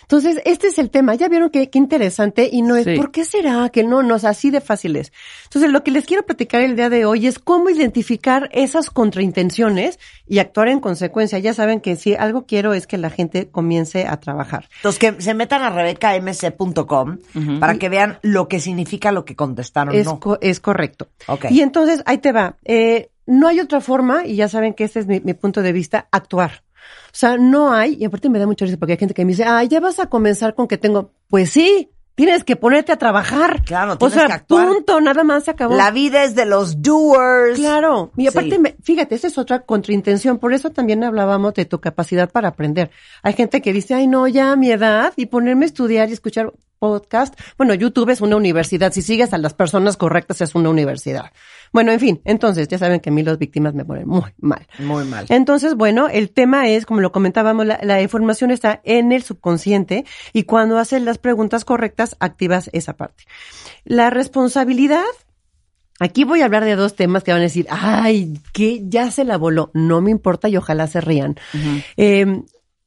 Entonces, 0.03 0.41
este 0.43 0.67
es 0.67 0.77
el 0.77 0.89
tema. 0.89 1.15
Ya 1.15 1.29
vieron 1.29 1.49
que 1.49 1.69
qué 1.69 1.77
interesante 1.79 2.49
y 2.51 2.63
no 2.63 2.75
es, 2.75 2.83
Sí. 2.83 2.95
¿por 2.97 3.11
qué 3.11 3.23
será 3.23 3.69
que 3.69 3.85
no? 3.85 4.03
No 4.03 4.17
es 4.17 4.25
así 4.25 4.51
de 4.51 4.59
fácil 4.59 4.97
es. 4.97 5.13
Entonces, 5.45 5.71
lo 5.71 5.85
que 5.85 5.91
les 5.91 6.05
quiero 6.05 6.25
platicar 6.25 6.59
el 6.59 6.75
día 6.75 6.89
de 6.89 7.05
hoy 7.05 7.27
es 7.27 7.39
cómo 7.39 7.69
identificar 7.69 8.49
esas 8.51 8.89
contraintenciones 8.89 9.99
y 10.27 10.39
actuar 10.39 10.67
en 10.67 10.81
consecuencia. 10.81 11.39
Ya 11.39 11.53
saben 11.53 11.79
que 11.79 11.95
si 11.95 12.13
algo 12.13 12.45
quiero 12.45 12.73
es 12.73 12.87
que 12.87 12.97
la 12.97 13.09
gente 13.09 13.47
comience 13.49 14.05
a 14.05 14.19
trabajar. 14.19 14.67
Entonces, 14.77 14.99
que 14.99 15.21
se 15.21 15.33
metan 15.33 15.61
a 15.63 15.69
rebecamc.com 15.69 17.17
para 17.61 17.75
que 17.75 17.87
vean 17.87 18.19
lo 18.21 18.49
que 18.49 18.59
significa 18.59 19.13
lo 19.13 19.23
que 19.23 19.37
contestaron 19.37 19.95
Es, 19.95 20.05
no. 20.07 20.19
co- 20.19 20.37
es 20.41 20.59
correcto. 20.59 21.07
Ok. 21.27 21.45
Y 21.51 21.61
entonces, 21.61 22.03
ahí 22.05 22.17
te 22.17 22.33
va. 22.33 22.57
Eh, 22.65 23.11
no 23.27 23.47
hay 23.47 23.61
otra 23.61 23.79
forma, 23.79 24.25
y 24.25 24.35
ya 24.35 24.49
saben 24.49 24.73
que 24.73 24.83
este 24.83 24.99
es 24.99 25.07
mi, 25.07 25.21
mi 25.21 25.33
punto 25.35 25.61
de 25.61 25.71
vista, 25.71 26.09
actuar. 26.11 26.63
O 27.07 27.13
sea, 27.13 27.37
no 27.37 27.73
hay, 27.73 27.95
y 27.99 28.05
aparte 28.05 28.29
me 28.29 28.39
da 28.39 28.45
mucha 28.47 28.65
risa 28.65 28.77
porque 28.77 28.93
hay 28.93 28.99
gente 28.99 29.13
que 29.13 29.25
me 29.25 29.31
dice, 29.31 29.43
ah, 29.45 29.63
ya 29.63 29.79
vas 29.79 29.99
a 29.99 30.07
comenzar 30.07 30.55
con 30.55 30.67
que 30.67 30.77
tengo, 30.77 31.11
pues 31.27 31.49
sí, 31.49 31.89
tienes 32.15 32.43
que 32.43 32.55
ponerte 32.55 32.91
a 32.91 32.97
trabajar. 32.97 33.63
Claro, 33.63 33.93
o 33.93 33.97
tienes 33.97 34.13
sea, 34.15 34.27
que 34.27 34.33
actuar. 34.33 34.67
punto, 34.67 35.01
nada 35.01 35.23
más 35.23 35.45
se 35.45 35.51
acabó. 35.51 35.75
La 35.75 35.91
vida 35.91 36.23
es 36.23 36.35
de 36.35 36.45
los 36.45 36.81
doers. 36.81 37.57
Claro, 37.59 38.11
y 38.17 38.27
aparte, 38.27 38.51
Sí. 38.51 38.59
me- 38.59 38.75
fíjate, 38.83 39.15
esa 39.15 39.27
es 39.27 39.37
otra 39.37 39.61
contraintención, 39.61 40.37
por 40.37 40.53
eso 40.53 40.69
también 40.71 41.03
hablábamos 41.03 41.53
de 41.53 41.65
tu 41.65 41.79
capacidad 41.79 42.29
para 42.29 42.49
aprender. 42.49 42.91
Hay 43.23 43.33
gente 43.33 43.61
que 43.61 43.73
dice, 43.73 43.93
ay 43.95 44.07
no, 44.07 44.27
ya 44.27 44.51
a 44.51 44.55
mi 44.55 44.71
edad, 44.71 45.13
y 45.15 45.27
ponerme 45.27 45.65
a 45.65 45.67
estudiar 45.67 46.09
y 46.09 46.13
escuchar 46.13 46.53
podcast. 46.79 47.39
Bueno, 47.57 47.73
YouTube 47.75 48.09
es 48.09 48.21
una 48.21 48.35
universidad, 48.35 48.91
si 48.91 49.01
sigues 49.03 49.33
a 49.33 49.37
las 49.37 49.53
personas 49.53 49.97
correctas 49.97 50.41
es 50.41 50.55
una 50.55 50.69
universidad. 50.69 51.31
Bueno, 51.73 51.91
en 51.91 51.99
fin, 51.99 52.21
entonces, 52.25 52.67
ya 52.67 52.77
saben 52.77 52.99
que 52.99 53.09
a 53.09 53.13
mí 53.13 53.23
las 53.23 53.37
víctimas 53.37 53.73
me 53.73 53.85
ponen 53.85 54.07
muy 54.07 54.31
mal. 54.39 54.67
Muy 54.79 55.05
mal. 55.05 55.25
Entonces, 55.29 55.75
bueno, 55.75 56.09
el 56.09 56.29
tema 56.29 56.67
es, 56.67 56.85
como 56.85 56.99
lo 56.99 57.11
comentábamos, 57.11 57.65
la, 57.65 57.79
la 57.81 58.01
información 58.01 58.51
está 58.51 58.81
en 58.83 59.11
el 59.11 59.23
subconsciente 59.23 60.05
y 60.33 60.43
cuando 60.43 60.77
haces 60.77 61.01
las 61.01 61.17
preguntas 61.17 61.63
correctas, 61.63 62.17
activas 62.19 62.69
esa 62.73 62.97
parte. 62.97 63.23
La 63.85 64.09
responsabilidad, 64.09 65.03
aquí 65.99 66.23
voy 66.25 66.41
a 66.41 66.45
hablar 66.45 66.65
de 66.65 66.75
dos 66.75 66.95
temas 66.95 67.23
que 67.23 67.31
van 67.31 67.39
a 67.39 67.43
decir, 67.43 67.67
ay, 67.69 68.33
que 68.53 68.81
ya 68.87 69.09
se 69.11 69.23
la 69.23 69.37
voló. 69.37 69.71
No 69.73 70.01
me 70.01 70.11
importa 70.11 70.49
y 70.49 70.57
ojalá 70.57 70.87
se 70.87 70.99
rían. 70.99 71.35
Eh, 71.95 72.43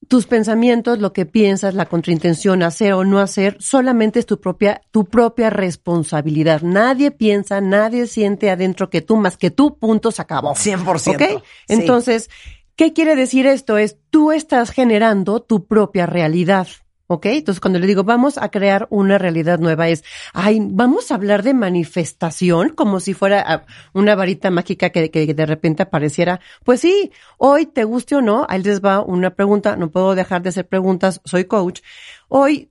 tus 0.09 0.27
pensamientos, 0.27 0.99
lo 0.99 1.13
que 1.13 1.27
piensas, 1.27 1.75
la 1.75 1.87
contraintención, 1.87 2.63
hacer 2.63 2.93
o 2.93 3.05
no 3.05 3.19
hacer, 3.21 3.57
solamente 3.61 4.19
es 4.19 4.27
tu 4.27 4.41
propia, 4.41 4.81
tu 4.91 5.05
propia 5.05 5.51
responsabilidad. 5.51 6.63
Nadie 6.63 7.11
piensa, 7.11 7.61
nadie 7.61 8.07
siente 8.07 8.51
adentro 8.51 8.91
que 8.91 9.03
tú 9.03 9.17
más 9.17 9.37
que 9.37 9.51
tú, 9.51 9.79
punto, 9.79 10.11
se 10.11 10.23
acabó. 10.23 10.55
100%. 10.55 11.15
¿Ok? 11.15 11.43
Sí. 11.67 11.75
Entonces, 11.75 12.31
¿qué 12.77 12.93
quiere 12.93 13.17
decir 13.17 13.47
esto? 13.47 13.79
Es 13.79 13.99
tú 14.11 14.33
estás 14.33 14.71
generando 14.71 15.41
tu 15.41 15.67
propia 15.67 16.07
realidad. 16.07 16.69
¿Ok? 17.07 17.27
Entonces, 17.27 17.61
cuando 17.61 17.79
le 17.79 17.87
digo, 17.87 18.03
vamos 18.03 18.39
a 18.39 18.51
crear 18.51 18.87
una 18.91 19.19
realidad 19.19 19.59
nueva, 19.59 19.89
es, 19.89 20.05
ay, 20.33 20.59
vamos 20.63 21.11
a 21.11 21.17
hablar 21.17 21.43
de 21.43 21.53
manifestación 21.53 22.71
como 22.71 22.99
si 22.99 23.13
fuera 23.13 23.45
ah, 23.47 23.67
una 23.93 24.15
varita 24.15 24.51
mágica 24.51 24.91
que, 24.91 25.11
que 25.11 25.35
de 25.35 25.47
repente 25.47 25.83
apareciera. 25.83 26.41
Pues 26.65 26.81
sí, 26.81 27.13
hoy, 27.37 27.67
te 27.67 27.85
guste 27.85 28.17
o 28.17 28.23
no, 28.23 28.47
ahí 28.49 28.63
les 28.63 28.83
va 28.83 29.03
una 29.03 29.35
pregunta, 29.35 29.77
no 29.77 29.91
puedo 29.91 30.15
dejar 30.15 30.43
de 30.43 30.49
hacer 30.49 30.67
preguntas, 30.67 31.21
soy 31.25 31.45
coach. 31.45 31.83
Hoy, 32.29 32.71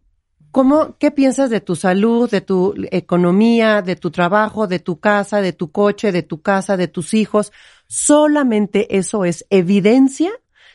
¿Cómo, 0.54 0.98
qué 1.00 1.10
piensas 1.10 1.50
de 1.50 1.62
tu 1.62 1.76
salud, 1.76 2.30
de 2.30 2.42
tu 2.42 2.76
economía, 2.92 3.82
de 3.82 3.96
tu 3.96 4.12
trabajo, 4.12 4.68
de 4.68 4.78
tu 4.78 5.00
casa, 5.00 5.42
de 5.42 5.52
tu 5.52 5.72
coche, 5.72 6.12
de 6.12 6.22
tu 6.22 6.44
casa, 6.44 6.78
de 6.78 6.88
tus 6.88 7.16
hijos? 7.16 7.52
Solamente 7.88 8.96
eso 9.00 9.26
es 9.26 9.48
evidencia 9.50 10.30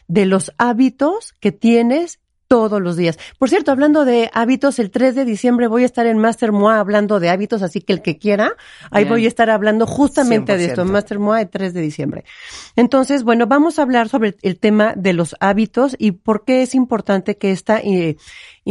de 0.09 0.27
los 0.27 0.53
hábitos 0.59 1.33
que 1.39 1.53
tienes 1.53 2.19
todos 2.49 2.81
los 2.81 2.97
días. 2.97 3.19
Por 3.39 3.51
cierto, 3.51 3.71
hablando 3.71 4.05
de 4.05 4.31
hábitos, 4.33 4.79
el 4.79 4.91
3 4.91 5.15
de 5.15 5.25
diciembre 5.27 5.67
voy 5.67 5.83
a 5.83 5.87
estar 5.87 6.07
en 6.07 6.19
Master 6.19 6.51
MOA 6.51 6.81
hablando 6.81 7.21
de 7.21 7.29
hábitos, 7.29 7.63
así 7.63 7.83
que 7.83 7.93
el 7.93 8.03
que 8.03 8.19
quiera, 8.19 8.55
ahí 8.91 9.05
Bien. 9.05 9.15
voy 9.15 9.25
a 9.27 9.29
estar 9.29 9.51
hablando 9.51 9.87
justamente 9.87 10.57
de 10.57 10.65
esto, 10.65 10.85
100%. 10.85 10.91
Master 10.91 11.19
MOA 11.19 11.43
el 11.43 11.49
3 11.51 11.75
de 11.75 11.81
diciembre. 11.83 12.25
Entonces, 12.75 13.23
bueno, 13.23 13.47
vamos 13.47 13.79
a 13.79 13.83
hablar 13.83 14.09
sobre 14.09 14.37
el 14.43 14.59
tema 14.59 14.95
de 14.97 15.13
los 15.13 15.37
hábitos 15.41 15.95
y 15.99 16.13
por 16.13 16.45
qué 16.45 16.63
es 16.63 16.75
importante 16.75 17.37
que 17.37 17.53
esta, 17.53 17.79
eh, 17.81 18.17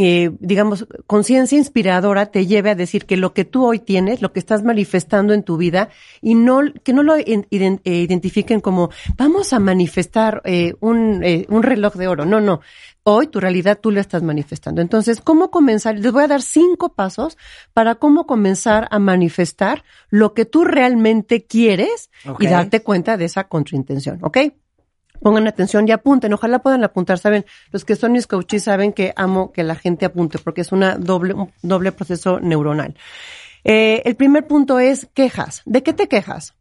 eh, 0.00 0.30
digamos, 0.38 0.86
conciencia 1.08 1.58
inspiradora 1.58 2.26
te 2.26 2.46
lleve 2.46 2.70
a 2.70 2.76
decir 2.76 3.04
que 3.04 3.16
lo 3.16 3.34
que 3.34 3.44
tú 3.44 3.66
hoy 3.66 3.80
tienes, 3.80 4.22
lo 4.22 4.32
que 4.32 4.38
estás 4.38 4.62
manifestando 4.62 5.34
en 5.34 5.42
tu 5.42 5.56
vida 5.56 5.88
y 6.22 6.36
no, 6.36 6.60
que 6.84 6.92
no 6.92 7.02
lo 7.02 7.16
eh, 7.16 7.48
identifiquen 7.50 8.60
como 8.60 8.90
vamos 9.16 9.52
a 9.52 9.58
manifestar 9.58 10.40
eh, 10.44 10.74
un, 10.78 11.24
eh, 11.24 11.46
un 11.48 11.64
reloj 11.64 11.94
de 11.94 12.06
oro. 12.06 12.24
No, 12.26 12.40
no. 12.40 12.60
Hoy 13.02 13.26
tu 13.26 13.40
realidad 13.40 13.80
tú 13.82 13.90
la 13.90 14.00
estás 14.00 14.22
manifestando. 14.22 14.82
Entonces, 14.82 15.20
¿cómo 15.20 15.50
comenzar? 15.50 15.98
Les 15.98 16.12
voy 16.12 16.22
a 16.22 16.28
dar 16.28 16.42
cinco 16.42 16.94
pasos 16.94 17.36
para 17.72 17.96
cómo 17.96 18.24
comenzar 18.24 18.86
a 18.92 19.00
manifestar 19.00 19.82
lo 20.10 20.32
que 20.32 20.44
tú 20.44 20.64
realmente 20.64 21.44
quieres 21.44 22.08
y 22.38 22.46
darte 22.46 22.82
cuenta 22.82 23.16
de 23.16 23.24
esa 23.24 23.48
contraintención, 23.48 24.20
¿ok? 24.22 24.38
Pongan 25.20 25.46
atención 25.46 25.86
y 25.88 25.92
apunten. 25.92 26.32
Ojalá 26.32 26.60
puedan 26.60 26.84
apuntar. 26.84 27.18
Saben, 27.18 27.44
los 27.70 27.84
que 27.84 27.96
son 27.96 28.12
mis 28.12 28.26
coaches 28.26 28.64
saben 28.64 28.92
que 28.92 29.12
amo 29.16 29.52
que 29.52 29.62
la 29.62 29.74
gente 29.74 30.06
apunte 30.06 30.38
porque 30.38 30.60
es 30.60 30.72
una 30.72 30.96
doble, 30.96 31.34
un 31.34 31.52
doble 31.62 31.92
proceso 31.92 32.40
neuronal. 32.40 32.94
Eh, 33.64 34.02
el 34.04 34.16
primer 34.16 34.46
punto 34.46 34.78
es 34.78 35.08
quejas. 35.14 35.62
¿De 35.64 35.82
qué 35.82 35.92
te 35.92 36.08
quejas? 36.08 36.54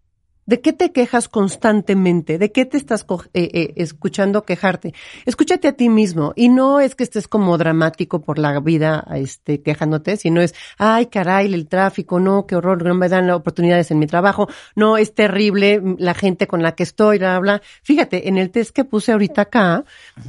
¿De 0.48 0.62
qué 0.62 0.72
te 0.72 0.94
quejas 0.94 1.28
constantemente? 1.28 2.38
¿De 2.38 2.54
qué 2.54 2.66
te 2.66 2.78
estás 2.78 3.06
eh, 3.34 3.50
eh, 3.54 3.74
escuchando 3.76 4.46
quejarte? 4.46 4.94
Escúchate 5.26 5.68
a 5.68 5.74
ti 5.74 5.90
mismo 5.90 6.32
y 6.38 6.48
no 6.48 6.80
es 6.80 6.96
que 6.96 7.04
estés 7.04 7.28
como 7.28 7.58
dramático 7.58 8.22
por 8.22 8.40
la 8.40 8.58
vida 8.62 9.06
este, 9.14 9.62
quejándote, 9.62 10.16
sino 10.16 10.40
es, 10.40 10.56
ay 10.78 11.08
caray, 11.08 11.54
el 11.54 11.68
tráfico, 11.68 12.22
no, 12.22 12.48
qué 12.48 12.56
horror, 12.56 12.82
no 12.86 12.96
me 12.96 13.10
dan 13.10 13.28
las 13.28 13.36
oportunidades 13.36 13.92
en 13.92 14.00
mi 14.00 14.08
trabajo, 14.08 14.48
no, 14.74 14.96
es 14.96 15.14
terrible 15.14 15.82
mm, 15.82 15.98
la 16.00 16.14
gente 16.14 16.48
con 16.48 16.64
la 16.64 16.76
que 16.76 16.84
estoy, 16.84 17.18
bla, 17.18 17.38
bla. 17.40 17.62
Fíjate, 17.84 18.30
en 18.30 18.38
el 18.38 18.50
test 18.50 18.72
que 18.72 18.86
puse 18.86 19.12
ahorita 19.12 19.42
acá, 19.42 19.84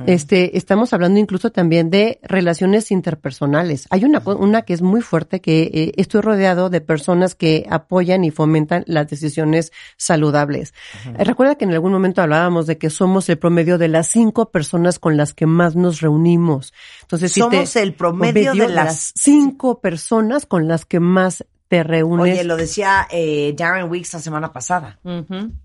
este, 0.06 0.58
estamos 0.58 0.92
hablando 0.92 1.20
incluso 1.20 1.52
también 1.52 1.90
de 1.90 2.18
relaciones 2.25 2.90
interpersonales. 2.90 3.87
Hay 3.90 4.04
una, 4.04 4.20
una 4.25 4.62
que 4.62 4.75
es 4.75 4.82
muy 4.82 5.00
fuerte 5.00 5.40
que 5.40 5.70
eh, 5.72 5.92
estoy 5.96 6.22
rodeado 6.22 6.70
de 6.70 6.80
personas 6.80 7.37
que 7.37 7.68
apoyan 7.70 8.25
y 8.25 8.32
fomentan 8.32 8.82
las 8.88 9.06
decisiones 9.06 9.70
saludables. 10.08 10.74
Eh, 11.16 11.22
Recuerda 11.24 11.54
que 11.54 11.64
en 11.64 11.72
algún 11.72 11.92
momento 11.92 12.20
hablábamos 12.20 12.66
de 12.66 12.76
que 12.76 12.90
somos 12.90 13.28
el 13.28 13.38
promedio 13.38 13.78
de 13.78 13.86
las 13.88 14.08
cinco 14.08 14.50
personas 14.50 14.98
con 14.98 15.16
las 15.16 15.32
que 15.32 15.46
más 15.46 15.76
nos 15.76 16.00
reunimos. 16.00 16.74
Entonces, 17.02 17.30
si 17.32 17.40
Somos 17.40 17.72
te- 17.72 17.82
el 17.82 17.94
promedio 17.94 18.52
de 18.54 18.68
las- 18.68 19.12
cinco 19.14 19.80
personas 19.80 20.44
con 20.46 20.66
las 20.66 20.84
que 20.84 20.98
más 21.00 21.44
te 21.68 21.82
reúnes. 21.84 22.32
Oye, 22.34 22.44
lo 22.44 22.56
decía 22.56 23.06
eh, 23.10 23.54
Darren 23.56 23.90
Weeks 23.90 24.14
la 24.14 24.20
semana 24.20 24.52
pasada. 24.52 24.98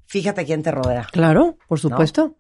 Fíjate 0.06 0.46
quién 0.46 0.62
te 0.62 0.70
rodea. 0.72 1.08
Claro, 1.12 1.58
por 1.68 1.80
supuesto. 1.80 2.36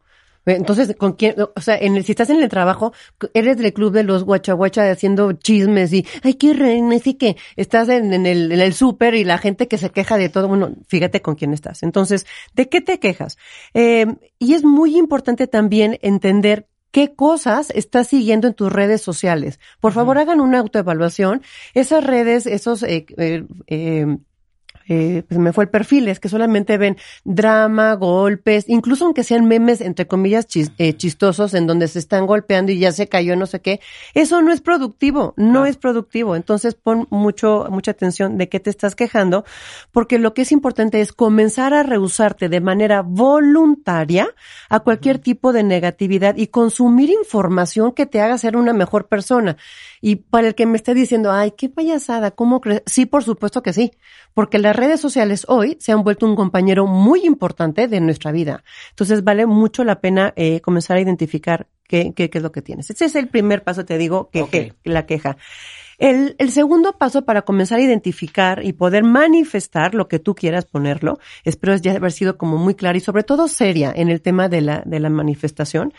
Entonces, 0.46 0.96
¿con 0.98 1.14
quién? 1.14 1.36
O 1.56 1.62
sea, 1.62 1.78
en 1.78 1.96
el, 1.96 2.04
si 2.04 2.12
estás 2.12 2.30
en 2.30 2.42
el 2.42 2.50
trabajo, 2.50 2.94
eres 3.34 3.58
del 3.58 3.74
club 3.74 3.94
de 3.94 4.04
los 4.04 4.24
guachaguacha 4.24 4.90
haciendo 4.92 5.32
chismes 5.34 5.94
y, 5.94 6.06
ay, 6.22 6.36
qué 6.36 6.54
reina, 6.54 6.96
así 6.96 7.16
que 7.16 7.38
estás 7.56 7.90
en, 7.90 8.14
en 8.14 8.26
el, 8.26 8.52
en 8.52 8.60
el 8.60 8.74
súper 8.74 9.16
y 9.16 9.24
la 9.24 9.38
gente 9.38 9.68
que 9.68 9.78
se 9.78 9.90
queja 9.90 10.18
de 10.18 10.30
todo, 10.30 10.48
bueno, 10.48 10.72
fíjate 10.88 11.22
con 11.22 11.36
quién 11.36 11.54
estás. 11.54 11.84
Entonces, 11.84 12.26
¿de 12.54 12.70
qué 12.70 12.82
te 12.82 13.00
quejas? 13.00 13.38
Eh, 13.74 14.06
y 14.40 14.54
es 14.54 14.64
muy 14.64 14.98
importante 14.98 15.48
también 15.48 15.98
entender 16.02 16.68
qué 16.92 17.16
cosas 17.16 17.72
estás 17.72 18.08
siguiendo 18.08 18.48
en 18.48 18.54
tus 18.54 18.72
redes 18.72 19.02
sociales. 19.02 19.60
Por 19.80 19.94
favor, 19.94 20.20
hagan 20.20 20.40
una 20.40 20.60
autoevaluación. 20.60 21.42
Esas 21.74 22.04
redes, 22.04 22.46
esos, 22.46 22.84
eh, 22.84 23.06
eh, 23.18 24.18
eh, 24.90 25.24
pues 25.28 25.40
me 25.40 25.54
fue 25.54 25.66
el 25.66 25.70
perfil, 25.70 26.08
es 26.08 26.20
que 26.20 26.30
solamente 26.30 26.78
ven 26.78 26.98
drama, 27.24 27.94
golpes, 27.94 28.66
incluso 28.68 29.06
aunque 29.06 29.24
sean 29.24 29.46
memes, 29.48 29.82
entre 29.82 30.08
comillas, 30.08 30.48
chis- 30.48 30.72
eh, 30.78 30.94
chistosos, 30.96 31.54
en 31.54 31.68
donde 31.68 31.88
se 31.88 32.00
están 32.00 32.25
golpeando 32.25 32.72
y 32.72 32.80
ya 32.80 32.92
se 32.92 33.08
cayó 33.08 33.36
no 33.36 33.46
sé 33.46 33.62
qué, 33.62 33.80
eso 34.13 34.42
no 34.42 34.52
es 34.52 34.62
productivo, 34.62 35.34
no 35.38 35.66
es 35.66 35.78
productivo. 35.78 36.36
Entonces 36.36 36.75
pon 36.75 37.08
mucho, 37.10 37.68
mucha 37.70 37.92
atención 37.92 38.38
de 38.38 38.50
qué 38.50 38.60
te 38.60 38.70
estás 38.70 38.96
quejando, 38.96 39.46
porque 39.92 40.20
lo 40.20 40.34
que 40.34 40.44
es 40.44 40.52
importante 40.52 41.02
es 41.02 41.13
comenzar 41.13 41.74
a 41.74 41.84
rehusarte 41.84 42.50
de 42.50 42.62
manera 42.62 43.02
voluntaria 43.02 44.28
a 44.70 44.80
cualquier 44.82 45.20
tipo 45.20 45.54
de 45.54 45.63
negatividad 45.63 46.36
y 46.38 46.48
consumir 46.48 47.10
información 47.10 47.92
que 47.94 48.06
te 48.06 48.22
haga 48.22 48.38
ser 48.38 48.58
una 48.58 48.74
mejor 48.74 49.08
persona. 49.08 49.58
Y 50.05 50.17
para 50.17 50.48
el 50.48 50.53
que 50.53 50.65
me 50.65 50.75
esté 50.75 50.93
diciendo, 50.93 51.31
ay, 51.31 51.51
qué 51.51 51.69
payasada, 51.69 52.31
¿cómo 52.31 52.60
crees? 52.60 52.83
Sí, 52.86 53.05
por 53.05 53.24
supuesto 53.24 53.63
que 53.63 53.72
sí, 53.72 53.93
porque 54.33 54.60
las 54.60 54.75
redes 54.75 55.00
sociales 55.00 55.45
hoy 55.48 55.77
se 55.79 55.93
han 55.93 56.03
vuelto 56.03 56.25
un 56.25 56.36
compañero 56.36 56.88
muy 56.88 57.25
importante 57.25 57.88
de 57.88 58.01
nuestra 58.01 58.33
vida. 58.33 58.65
Entonces 58.89 59.24
vale 59.24 59.45
mucho 59.45 59.86
la 59.86 60.01
pena 60.01 60.33
eh, 60.36 60.60
comenzar 60.60 60.98
a 60.98 61.00
identificar 61.00 61.67
qué, 61.88 62.12
qué, 62.13 62.29
qué 62.29 62.38
es 62.39 62.43
lo 62.43 62.51
que 62.51 62.62
tienes. 62.62 62.89
Ese 62.89 63.05
es 63.05 63.15
el 63.15 63.29
primer 63.29 63.63
paso, 63.63 63.86
te 63.86 63.98
digo, 63.98 64.29
que, 64.29 64.74
la 64.83 65.05
queja. 65.05 65.38
El, 65.98 66.36
el 66.38 66.51
segundo 66.51 66.98
paso 66.98 67.24
para 67.24 67.43
comenzar 67.43 67.79
a 67.79 67.83
identificar 67.83 68.62
y 68.62 68.74
poder 68.74 69.05
manifestar 69.05 69.95
lo 69.95 70.10
que 70.10 70.19
tú 70.19 70.36
quieras 70.36 70.65
ponerlo, 70.65 71.17
espero 71.45 71.77
ya 71.77 71.93
haber 71.93 72.12
sido 72.12 72.38
como 72.38 72.57
muy 72.57 72.75
clara 72.75 72.98
y 72.98 73.01
sobre 73.01 73.24
todo 73.24 73.48
seria 73.48 73.93
en 73.95 74.10
el 74.10 74.22
tema 74.22 74.50
de 74.50 74.60
la, 74.60 74.83
de 74.86 75.00
la 75.00 75.10
manifestación, 75.10 75.93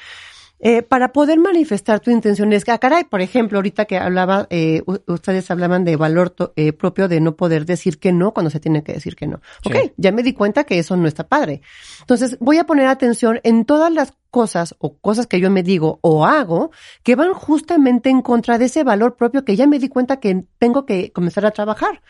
eh, 0.61 0.83
para 0.83 1.13
poder 1.13 1.39
manifestar 1.39 2.01
tu 2.01 2.11
intención 2.11 2.53
es 2.53 2.65
que, 2.65 2.71
ah, 2.71 2.79
caray, 2.79 3.05
por 3.05 3.21
ejemplo, 3.21 3.59
ahorita 3.59 3.85
que 3.85 3.99
hablaba, 3.99 4.47
eh, 4.51 4.83
ustedes 5.07 5.51
hablaban 5.51 5.85
de 5.85 5.97
valor 5.97 6.31
to- 6.31 6.53
eh, 6.57 6.73
propio 6.73 7.09
de 7.09 7.21
no 7.21 7.37
poder 7.37 7.67
decir 7.67 7.99
que 7.99 8.13
no 8.13 8.33
cuando 8.33 8.51
se 8.51 8.61
tiene 8.61 8.83
que 8.83 8.93
decir 8.95 9.15
que 9.17 9.27
no. 9.27 9.41
Ok, 9.67 9.93
ya 9.97 10.13
me 10.13 10.23
di 10.23 10.33
cuenta 10.33 10.65
que 10.65 10.79
eso 10.79 10.97
no 10.97 11.07
está 11.09 11.27
padre. 11.29 11.61
Entonces, 12.01 12.39
voy 12.41 12.59
a 12.59 12.65
poner 12.65 12.87
atención 12.87 13.41
en 13.43 13.65
todas 13.65 13.93
las 13.93 14.15
cosas 14.35 14.75
o 14.81 14.99
cosas 14.99 15.29
que 15.29 15.39
yo 15.39 15.49
me 15.49 15.63
digo 15.63 16.01
o 16.03 16.27
hago 16.27 16.73
que 17.05 17.15
van 17.15 17.35
justamente 17.35 18.11
en 18.11 18.21
contra 18.21 18.59
de 18.59 18.65
ese 18.65 18.83
valor 18.83 19.15
propio 19.15 19.45
que 19.45 19.55
ya 19.55 19.69
me 19.69 19.79
di 19.79 19.89
cuenta 19.89 20.19
que 20.19 20.45
tengo 20.59 20.85
que 20.87 21.13
comenzar 21.13 21.47
a 21.47 21.53
trabajar. 21.53 22.03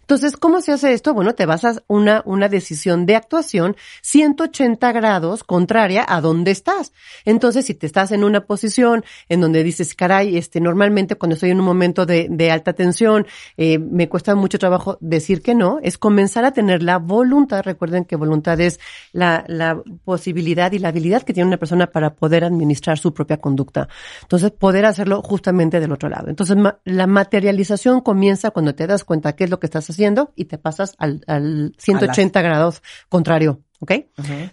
Entonces, 0.00 0.36
¿cómo 0.36 0.60
se 0.60 0.72
hace 0.72 0.92
esto? 0.92 1.12
Bueno, 1.12 1.34
te 1.34 1.44
vas 1.44 1.64
a 1.64 1.82
una, 1.88 2.22
una 2.24 2.48
decisión 2.48 3.04
de 3.04 3.16
actuación 3.16 3.76
180 4.02 4.92
grados 4.92 5.42
contraria 5.42 6.04
a 6.08 6.20
donde 6.20 6.52
estás. 6.52 6.92
Entonces, 7.24 7.66
si 7.66 7.74
te 7.74 7.86
estás 7.86 8.12
en 8.12 8.22
una 8.22 8.46
posición 8.46 9.04
en 9.28 9.40
donde 9.40 9.64
dices, 9.64 9.94
caray, 9.94 10.36
este, 10.36 10.60
normalmente 10.60 11.16
cuando 11.16 11.34
estoy 11.34 11.50
en 11.50 11.58
un 11.60 11.66
momento 11.66 12.06
de, 12.06 12.28
de 12.30 12.50
alta 12.50 12.74
tensión, 12.74 13.26
eh, 13.56 13.78
me 13.78 14.08
cuesta 14.08 14.34
mucho 14.34 14.58
trabajo 14.58 14.98
decir 15.00 15.42
que 15.42 15.54
no, 15.54 15.78
es 15.82 15.98
comenzar 15.98 16.44
a 16.44 16.52
tener 16.52 16.82
la 16.82 16.98
voluntad. 16.98 17.62
Recuerden 17.64 18.04
que 18.04 18.16
voluntad 18.16 18.60
es 18.60 18.78
la, 19.12 19.44
la 19.48 19.82
posibilidad 20.04 20.70
y 20.72 20.78
la 20.78 20.88
habilidad 20.88 21.22
que 21.22 21.32
tiene 21.32 21.48
una 21.48 21.56
persona 21.56 21.71
para 21.90 22.14
poder 22.14 22.44
administrar 22.44 22.98
su 22.98 23.12
propia 23.14 23.38
conducta. 23.38 23.88
Entonces, 24.22 24.50
poder 24.50 24.84
hacerlo 24.86 25.22
justamente 25.22 25.80
del 25.80 25.92
otro 25.92 26.08
lado. 26.08 26.28
Entonces, 26.28 26.56
ma- 26.56 26.78
la 26.84 27.06
materialización 27.06 28.00
comienza 28.00 28.50
cuando 28.50 28.74
te 28.74 28.86
das 28.86 29.04
cuenta 29.04 29.34
qué 29.34 29.44
es 29.44 29.50
lo 29.50 29.58
que 29.60 29.66
estás 29.66 29.88
haciendo 29.90 30.32
y 30.36 30.44
te 30.46 30.58
pasas 30.58 30.94
al, 30.98 31.22
al 31.26 31.74
180 31.78 32.42
grados 32.42 32.82
contrario. 33.08 33.60
¿Ok? 33.80 33.92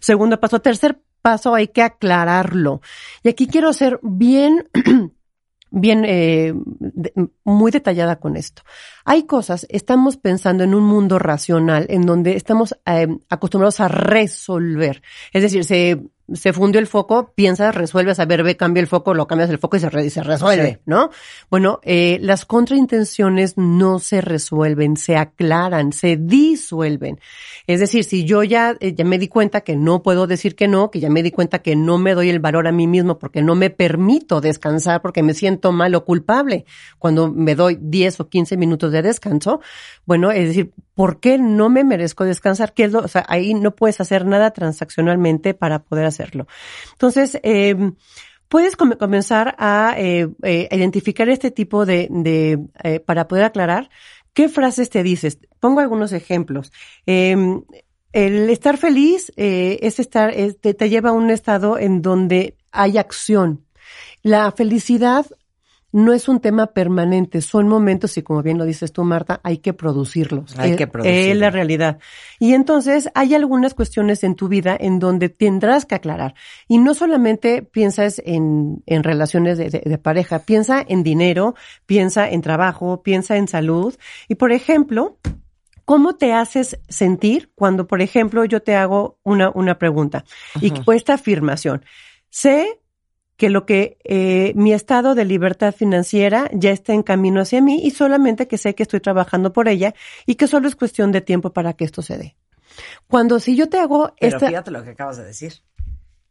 Segundo 0.02 0.40
paso. 0.40 0.60
Tercer 0.60 1.00
paso, 1.22 1.54
hay 1.54 1.68
que 1.68 1.84
aclararlo. 1.84 2.82
Y 3.24 3.30
aquí 3.30 3.46
quiero 3.48 3.74
ser 3.74 4.00
bien, 4.02 4.68
bien, 5.72 6.04
eh, 6.06 6.54
de- 6.56 7.14
muy 7.44 7.72
detallada 7.72 8.16
con 8.20 8.38
esto. 8.38 8.64
Hay 9.06 9.24
cosas, 9.28 9.68
estamos 9.70 10.18
pensando 10.18 10.64
en 10.64 10.74
un 10.74 10.84
mundo 10.84 11.20
racional 11.20 11.86
en 11.90 12.06
donde 12.08 12.36
estamos 12.36 12.76
eh, 12.86 13.08
acostumbrados 13.30 13.80
a 13.80 13.88
resolver. 13.88 15.02
Es 15.34 15.44
decir, 15.44 15.64
se, 15.64 16.02
se 16.34 16.54
fundió 16.54 16.80
el 16.80 16.88
foco, 16.88 17.32
piensas, 17.36 17.74
resuelves, 17.76 18.20
a 18.20 18.26
ver, 18.26 18.44
ve, 18.44 18.56
cambia 18.58 18.82
el 18.82 18.88
foco, 18.88 19.14
lo 19.14 19.28
cambias 19.28 19.50
el 19.50 19.58
foco 19.58 19.78
y 19.78 19.80
se, 19.80 19.90
re- 19.90 20.06
y 20.06 20.10
se 20.10 20.24
resuelve, 20.24 20.74
Sí. 20.74 20.78
¿no? 20.86 21.10
Bueno, 21.50 21.80
eh, 21.84 22.18
las 22.22 22.46
contraintenciones 22.46 23.58
no 23.58 24.00
se 24.00 24.22
resuelven, 24.22 24.98
se 24.98 25.16
aclaran, 25.18 25.92
se 25.94 26.18
disuelven. 26.18 27.20
Es 27.68 27.80
decir, 27.80 28.04
si 28.04 28.26
yo 28.26 28.44
ya, 28.44 28.76
eh, 28.80 28.94
ya 28.94 29.06
me 29.06 29.18
di 29.20 29.28
cuenta 29.28 29.62
que 29.62 29.76
no 29.76 30.02
puedo 30.04 30.28
decir 30.28 30.56
que 30.56 30.68
no, 30.68 30.92
que 30.92 31.00
ya 31.00 31.10
me 31.10 31.24
di 31.24 31.32
cuenta 31.32 31.60
que 31.60 31.76
no 31.76 31.98
me 31.98 32.14
doy 32.16 32.30
el 32.30 32.40
valor 32.40 32.68
a 32.68 32.72
mí 32.72 32.88
mismo 32.88 33.20
porque 33.20 33.42
no 33.42 33.56
me 33.56 33.70
permito 33.70 34.42
descansar 34.42 35.02
porque 35.02 35.24
me 35.24 35.34
siento 35.34 35.72
mal 35.72 35.94
o 35.96 36.06
culpable 36.06 36.66
cuando 36.98 37.32
me 37.32 37.56
doy 37.56 37.78
10 37.80 38.20
o 38.22 38.30
15 38.30 38.58
minutos 38.58 38.92
de 38.92 39.02
descanso, 39.02 39.62
bueno, 40.06 40.32
es 40.32 40.48
decir, 40.48 40.72
¿por 40.96 41.20
qué 41.20 41.38
no 41.38 41.70
me 41.70 41.84
merezco 41.84 42.26
descansar? 42.26 42.74
¿Qué 42.74 42.84
es 42.86 42.92
lo, 42.92 43.00
o 43.00 43.08
sea, 43.08 43.26
ahí 43.30 43.54
no 43.54 43.76
puedes 43.76 44.02
hacer 44.02 44.26
nada 44.26 44.52
transaccionalmente 44.52 45.54
para 45.54 45.80
poder 45.80 46.06
hacerlo. 46.20 46.48
Entonces, 46.92 47.40
eh, 47.44 47.76
puedes 48.48 48.76
come- 48.76 48.98
comenzar 48.98 49.56
a 49.58 49.96
eh, 49.98 50.28
eh, 50.44 50.68
identificar 50.72 51.30
este 51.30 51.52
tipo 51.52 51.86
de, 51.86 52.10
eh, 52.84 53.00
para 53.00 53.28
poder 53.28 53.46
aclarar 53.46 53.90
qué 54.34 54.50
frases 54.50 54.90
te 54.90 55.04
dices. 55.04 55.40
Pongo 55.60 55.80
algunos 55.80 56.12
ejemplos. 56.14 56.72
Eh, 57.06 57.36
el 58.12 58.50
estar 58.50 58.78
feliz 58.78 59.32
es 59.36 60.00
estar, 60.00 60.32
es- 60.32 60.60
te, 60.60 60.74
te 60.74 60.90
lleva 60.90 61.10
a 61.10 61.14
un 61.14 61.30
estado 61.30 61.78
en 61.78 62.02
donde 62.02 62.58
hay 62.72 62.98
acción. 62.98 63.66
La 64.24 64.52
felicidad 64.52 65.26
no 65.92 66.14
es 66.14 66.30
un 66.30 66.40
tema 66.40 66.68
permanente, 66.68 67.42
son 67.42 67.68
momentos 67.68 68.18
y 68.18 68.22
como 68.22 68.44
bien 68.44 68.58
lo 68.58 68.66
dices 68.66 68.92
tú, 68.94 69.04
Marta, 69.04 69.40
hay 69.44 69.58
que 69.58 69.74
producirlos. 69.74 70.58
Hay 70.60 70.72
Es- 70.72 70.78
que 70.78 70.88
producirlos. 70.88 71.28
Es 71.32 71.38
la 71.38 71.50
realidad. 71.50 72.00
Y 72.40 72.54
entonces 72.54 73.10
hay 73.16 73.34
algunas 73.34 73.74
cuestiones 73.74 74.24
en 74.24 74.36
tu 74.36 74.48
vida 74.50 74.78
en 74.80 75.00
donde 75.00 75.30
tendrás 75.30 75.86
que 75.86 75.96
aclarar. 75.96 76.36
Y 76.68 76.78
no 76.78 76.94
solamente 76.94 77.64
piensas 77.64 78.22
en, 78.24 78.84
en 78.86 79.04
relaciones 79.04 79.58
de, 79.58 79.70
de- 79.70 79.82
de 79.84 79.98
pareja, 79.98 80.40
piensa 80.40 80.84
en 80.88 81.02
dinero, 81.02 81.56
piensa 81.86 82.30
en 82.30 82.42
trabajo, 82.42 83.02
piensa 83.02 83.38
en 83.38 83.48
salud. 83.48 83.96
Y 84.28 84.36
por 84.36 84.52
ejemplo, 84.52 85.18
¿Cómo 85.86 86.14
te 86.18 86.34
haces 86.34 86.78
sentir 86.88 87.52
cuando, 87.56 87.88
por 87.88 88.00
ejemplo, 88.04 88.46
yo 88.46 88.62
te 88.62 88.76
hago 88.76 89.18
una, 89.24 89.50
una 89.50 89.80
pregunta 89.80 90.24
y 90.62 90.72
o 90.86 90.94
esta 90.94 91.16
afirmación? 91.16 91.84
Sé 92.30 92.80
que 93.40 93.50
lo 93.50 93.66
que 93.66 93.98
eh, 94.04 94.52
mi 94.56 94.74
estado 94.74 95.16
de 95.16 95.24
libertad 95.24 95.74
financiera 95.74 96.50
ya 96.54 96.72
está 96.72 96.94
en 96.94 97.04
camino 97.04 97.40
hacia 97.40 97.62
mí 97.62 97.80
y 97.84 97.92
solamente 97.92 98.50
que 98.50 98.58
sé 98.58 98.76
que 98.76 98.84
estoy 98.84 99.00
trabajando 99.00 99.54
por 99.54 99.70
ella 99.70 99.96
y 100.26 100.36
que 100.36 100.46
solo 100.46 100.68
es 100.68 100.76
cuestión 100.76 101.14
de 101.14 101.22
tiempo 101.22 101.54
para 101.54 101.72
que 101.74 101.86
esto 101.86 102.02
se 102.02 102.18
dé. 102.18 102.36
Cuando 103.08 103.40
si 103.40 103.56
yo 103.56 103.70
te 103.70 103.80
hago 103.80 104.14
Pero 104.20 104.36
esta, 104.36 104.48
fíjate 104.50 104.72
lo 104.72 104.84
que 104.84 104.90
acabas 104.90 105.16
de 105.18 105.24
decir. 105.24 105.54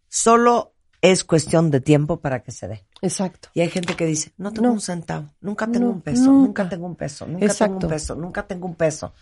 Solo 0.09 0.75
es 1.01 1.25
cuestión 1.25 1.71
de 1.71 1.81
tiempo 1.81 2.21
para 2.21 2.42
que 2.42 2.51
se 2.53 2.68
dé. 2.68 2.85
exacto, 3.01 3.49
Y 3.55 3.61
hay 3.62 3.71
gente 3.71 3.94
que 3.94 4.05
dice, 4.05 4.33
no 4.37 4.53
tengo 4.53 4.66
No. 4.68 4.75
un 4.75 4.81
centavo, 4.83 5.31
nunca 5.40 5.66
tengo 5.66 5.87
No, 5.87 5.92
un 5.92 6.01
peso, 6.03 6.25
nunca. 6.31 6.64
nunca. 6.64 6.68
tengo 6.68 6.87
un 6.87 6.97
peso, 6.97 7.27
nunca 7.27 7.55
tengo 7.55 7.75
un 7.79 7.88
peso, 7.88 8.14
nunca 8.16 8.47
tengo 8.47 8.66
un 8.66 8.75
peso. 8.75 9.12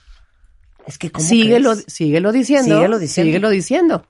Es 0.87 0.99
que 0.99 1.12
¿cómo 1.12 1.25
síguelo, 1.25 1.70
crees? 1.72 1.85
síguelo 1.87 2.33
diciendo, 2.33 2.75
Síguelo 2.77 2.99
diciendo. 2.99 3.29
síguelo 3.29 3.51
diciendo. 3.51 4.07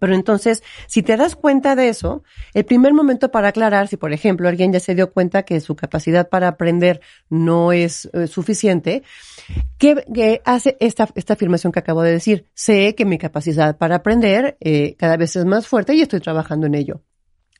Pero 0.00 0.14
entonces, 0.14 0.62
si 0.86 1.02
te 1.02 1.16
das 1.16 1.36
cuenta 1.36 1.76
de 1.76 1.88
eso, 1.88 2.22
el 2.52 2.64
primer 2.64 2.92
momento 2.92 3.30
para 3.30 3.48
aclarar, 3.48 3.88
si 3.88 3.96
por 3.96 4.12
ejemplo 4.12 4.48
alguien 4.48 4.72
ya 4.72 4.80
se 4.80 4.94
dio 4.94 5.12
cuenta 5.12 5.44
que 5.44 5.60
su 5.60 5.76
capacidad 5.76 6.28
para 6.28 6.48
aprender 6.48 7.00
no 7.28 7.72
es 7.72 8.10
eh, 8.12 8.26
suficiente, 8.26 9.02
¿qué, 9.78 10.40
hace 10.44 10.76
esta, 10.80 11.08
esta 11.14 11.34
afirmación 11.34 11.72
que 11.72 11.80
acabo 11.80 12.02
de 12.02 12.12
decir? 12.12 12.46
Sé 12.54 12.94
que 12.94 13.04
mi 13.04 13.18
capacidad 13.18 13.76
para 13.76 13.96
aprender 13.96 14.56
eh, 14.60 14.96
cada 14.98 15.16
vez 15.16 15.36
es 15.36 15.44
más 15.44 15.66
fuerte 15.66 15.94
y 15.94 16.00
estoy 16.00 16.20
trabajando 16.20 16.66
en 16.66 16.74
ello. 16.74 17.02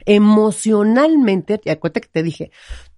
Emocionalmente, 0.06 1.58
te 1.58 1.70
acuerdas 1.70 2.02
que 2.02 2.08
te 2.12 2.22
dije, 2.22 2.50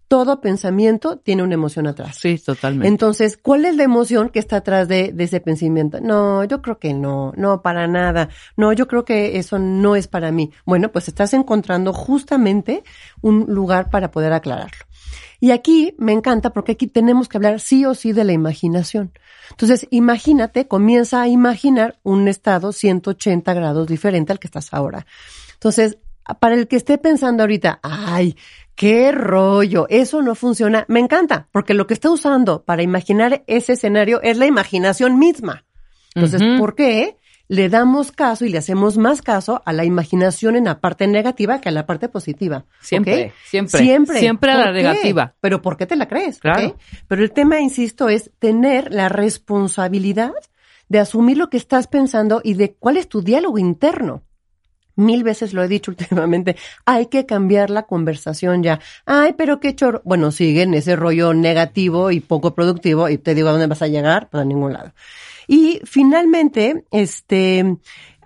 todo 0.09 0.41
pensamiento 0.41 1.19
tiene 1.19 1.43
una 1.43 1.55
emoción 1.55 1.87
atrás. 1.87 2.17
Sí, 2.21 2.39
totalmente. 2.39 2.89
Entonces, 2.89 3.37
¿cuál 3.37 3.65
es 3.65 3.77
la 3.77 3.83
emoción 3.83 4.29
que 4.29 4.39
está 4.39 4.57
atrás 4.57 4.87
de, 4.89 5.13
de 5.13 5.25
ese 5.25 5.41
pensamiento? 5.41 6.01
No, 6.01 6.45
yo 6.45 6.63
creo 6.63 6.79
que 6.79 6.95
no, 6.95 7.33
no, 7.37 7.63
para 7.63 7.87
nada. 7.87 8.29
No, 8.57 8.73
yo 8.73 8.87
creo 8.87 9.05
que 9.05 9.39
eso 9.39 9.59
no 9.59 9.97
es 9.97 10.07
para 10.07 10.31
mí. 10.31 10.53
Bueno, 10.65 10.93
pues 10.93 11.09
estás 11.09 11.35
encontrando 11.35 11.93
justamente 11.93 12.85
un 13.21 13.47
lugar 13.49 13.91
para 13.91 14.11
poder 14.11 14.33
aclararlo. 14.33 14.87
Y 15.41 15.51
aquí 15.51 15.95
me 15.99 16.13
encanta 16.13 16.51
porque 16.51 16.73
aquí 16.73 16.87
tenemos 16.87 17.29
que 17.29 17.37
hablar 17.37 17.61
sí 17.61 17.85
o 17.85 17.95
sí 17.95 18.13
de 18.13 18.25
la 18.25 18.33
imaginación. 18.33 19.13
Entonces, 19.51 19.87
imagínate, 19.91 20.67
comienza 20.67 21.23
a 21.23 21.29
imaginar 21.29 21.99
un 22.03 22.29
estado 22.29 22.73
180 22.73 23.53
grados 23.55 23.87
diferente 23.87 24.33
al 24.33 24.39
que 24.39 24.47
estás 24.47 24.73
ahora. 24.73 25.07
Entonces, 25.55 25.99
para 26.41 26.55
el 26.55 26.69
que 26.69 26.77
esté 26.77 26.99
pensando 26.99 27.43
ahorita, 27.43 27.81
ay, 27.83 28.37
qué 28.77 29.11
rollo, 29.11 29.87
eso 29.89 30.23
no 30.23 30.35
funciona, 30.35 30.85
me 30.89 31.01
encanta, 31.01 31.49
porque 31.51 31.75
lo 31.75 31.87
que 31.87 31.95
está 31.95 32.11
usando 32.11 32.65
para 32.65 32.83
imaginar 32.83 33.43
ese 33.47 33.73
escenario 33.73 34.21
es 34.23 34.37
la 34.37 34.47
imaginación 34.47 35.19
misma. 35.19 35.65
Entonces. 36.15 36.41
¿por 36.59 36.75
qué 36.75 37.19
le 37.49 37.69
damos 37.69 38.11
caso 38.11 38.45
y 38.45 38.49
le 38.49 38.59
hacemos 38.59 38.97
más 38.97 39.23
caso 39.23 39.63
a 39.67 39.73
la 39.73 39.85
imaginación 39.85 40.57
en 40.57 40.65
la 40.65 40.81
parte 40.81 41.07
negativa 41.07 41.61
que 41.61 41.69
a 41.69 41.73
la 41.73 41.85
parte 41.85 42.09
positiva? 42.09 42.65
Siempre, 42.81 43.33
siempre. 43.45 43.81
Siempre. 43.81 44.19
Siempre 44.19 44.53
a 44.53 44.57
la 44.57 44.73
negativa. 44.73 45.35
Pero 45.41 45.61
¿por 45.61 45.77
qué 45.77 45.87
te 45.87 45.97
la 45.97 46.09
crees? 46.09 46.39
Claro. 46.39 46.77
Pero 47.07 47.23
el 47.23 47.33
tema, 47.33 47.61
insisto, 47.61 48.09
es 48.09 48.31
tener 48.39 48.93
la 48.93 49.09
responsabilidad 49.09 50.33
de 50.89 50.99
asumir 50.99 51.37
lo 51.37 51.51
que 51.51 51.57
estás 51.57 51.87
pensando 51.87 52.41
y 52.43 52.55
de 52.55 52.75
cuál 52.75 52.97
es 52.97 53.09
tu 53.09 53.21
diálogo 53.21 53.59
interno. 53.59 54.23
Mil 54.97 55.23
veces 55.23 55.53
lo 55.53 55.63
he 55.63 55.69
dicho 55.69 55.91
últimamente, 55.93 56.57
hay 56.85 57.07
que 57.07 57.27
cambiar 57.27 57.71
la 57.71 57.85
conversación 57.85 58.63
ya. 58.63 58.81
Ay, 59.05 59.35
pero 59.37 59.61
qué 59.61 59.75
chorro. 59.75 60.03
Bueno, 60.05 60.33
siguen 60.33 60.75
ese 60.75 60.97
rollo 60.97 61.35
negativo 61.35 62.11
y 62.11 62.21
poco 62.21 62.55
productivo 62.55 63.09
y 63.09 63.19
te 63.19 63.35
digo 63.35 63.49
a 63.49 63.53
dónde 63.53 63.67
vas 63.67 63.83
a 63.83 63.89
llegar, 63.89 64.29
pues 64.31 64.43
a 64.43 64.45
ningún 64.45 64.73
lado. 64.73 64.93
Y 65.49 65.81
finalmente, 65.85 66.85
este, 66.91 67.77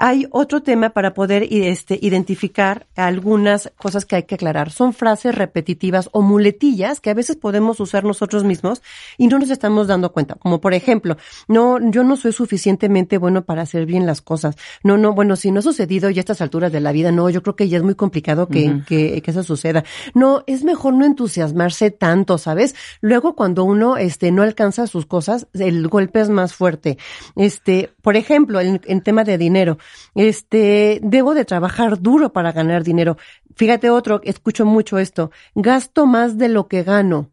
hay 0.02 0.26
otro 0.30 0.62
tema 0.62 0.90
para 0.90 1.12
poder 1.12 1.46
este, 1.50 1.98
identificar 2.00 2.86
algunas 2.96 3.70
cosas 3.76 4.06
que 4.06 4.16
hay 4.16 4.22
que 4.22 4.36
aclarar. 4.36 4.70
Son 4.70 4.94
frases 4.94 5.34
repetitivas 5.34 6.08
o 6.12 6.22
muletillas 6.22 7.00
que 7.00 7.10
a 7.10 7.14
veces 7.14 7.36
podemos 7.36 7.80
usar 7.80 8.04
nosotros 8.04 8.42
mismos 8.42 8.80
y 9.18 9.26
no 9.26 9.38
nos 9.38 9.50
estamos 9.50 9.88
dando 9.88 10.10
cuenta. 10.10 10.36
Como 10.36 10.58
por 10.58 10.72
ejemplo, 10.72 11.18
no, 11.48 11.78
yo 11.90 12.02
no 12.02 12.16
soy 12.16 12.32
suficientemente 12.32 13.18
bueno 13.18 13.44
para 13.44 13.60
hacer 13.60 13.84
bien 13.84 14.06
las 14.06 14.22
cosas. 14.22 14.56
No, 14.82 14.96
no, 14.96 15.12
bueno, 15.12 15.36
si 15.36 15.50
no 15.50 15.58
ha 15.58 15.62
sucedido 15.62 16.08
ya 16.08 16.20
a 16.20 16.22
estas 16.22 16.40
alturas 16.40 16.72
de 16.72 16.80
la 16.80 16.92
vida, 16.92 17.12
no, 17.12 17.28
yo 17.28 17.42
creo 17.42 17.54
que 17.54 17.68
ya 17.68 17.76
es 17.76 17.84
muy 17.84 17.94
complicado 17.94 18.48
que, 18.48 18.80
que, 18.86 19.20
que 19.20 19.30
eso 19.30 19.42
suceda. 19.42 19.84
No, 20.14 20.44
es 20.46 20.64
mejor 20.64 20.94
no 20.94 21.04
entusiasmarse 21.04 21.90
tanto, 21.90 22.38
¿sabes? 22.38 22.74
Luego 23.02 23.36
cuando 23.36 23.64
uno, 23.64 23.98
este, 23.98 24.32
no 24.32 24.44
alcanza 24.44 24.86
sus 24.86 25.04
cosas, 25.04 25.46
el 25.52 25.88
golpe 25.88 26.20
es 26.22 26.30
más 26.30 26.54
fuerte. 26.54 26.96
Este, 27.36 27.92
por 28.00 28.16
ejemplo, 28.16 28.62
en, 28.62 28.80
en 28.86 29.02
tema 29.02 29.24
de 29.24 29.36
dinero, 29.36 29.76
Este, 30.14 31.00
debo 31.03 31.35
de 31.35 31.44
trabajar 31.44 32.00
duro 32.00 32.33
para 32.33 32.53
ganar 32.53 32.83
dinero. 32.85 33.16
Fíjate 33.57 33.90
otro, 33.90 34.20
escucho 34.24 34.64
mucho 34.66 34.98
esto. 34.98 35.31
Gasto 35.55 36.07
más 36.07 36.38
de 36.38 36.48
lo 36.48 36.68
que 36.68 36.83
gano. 36.83 37.31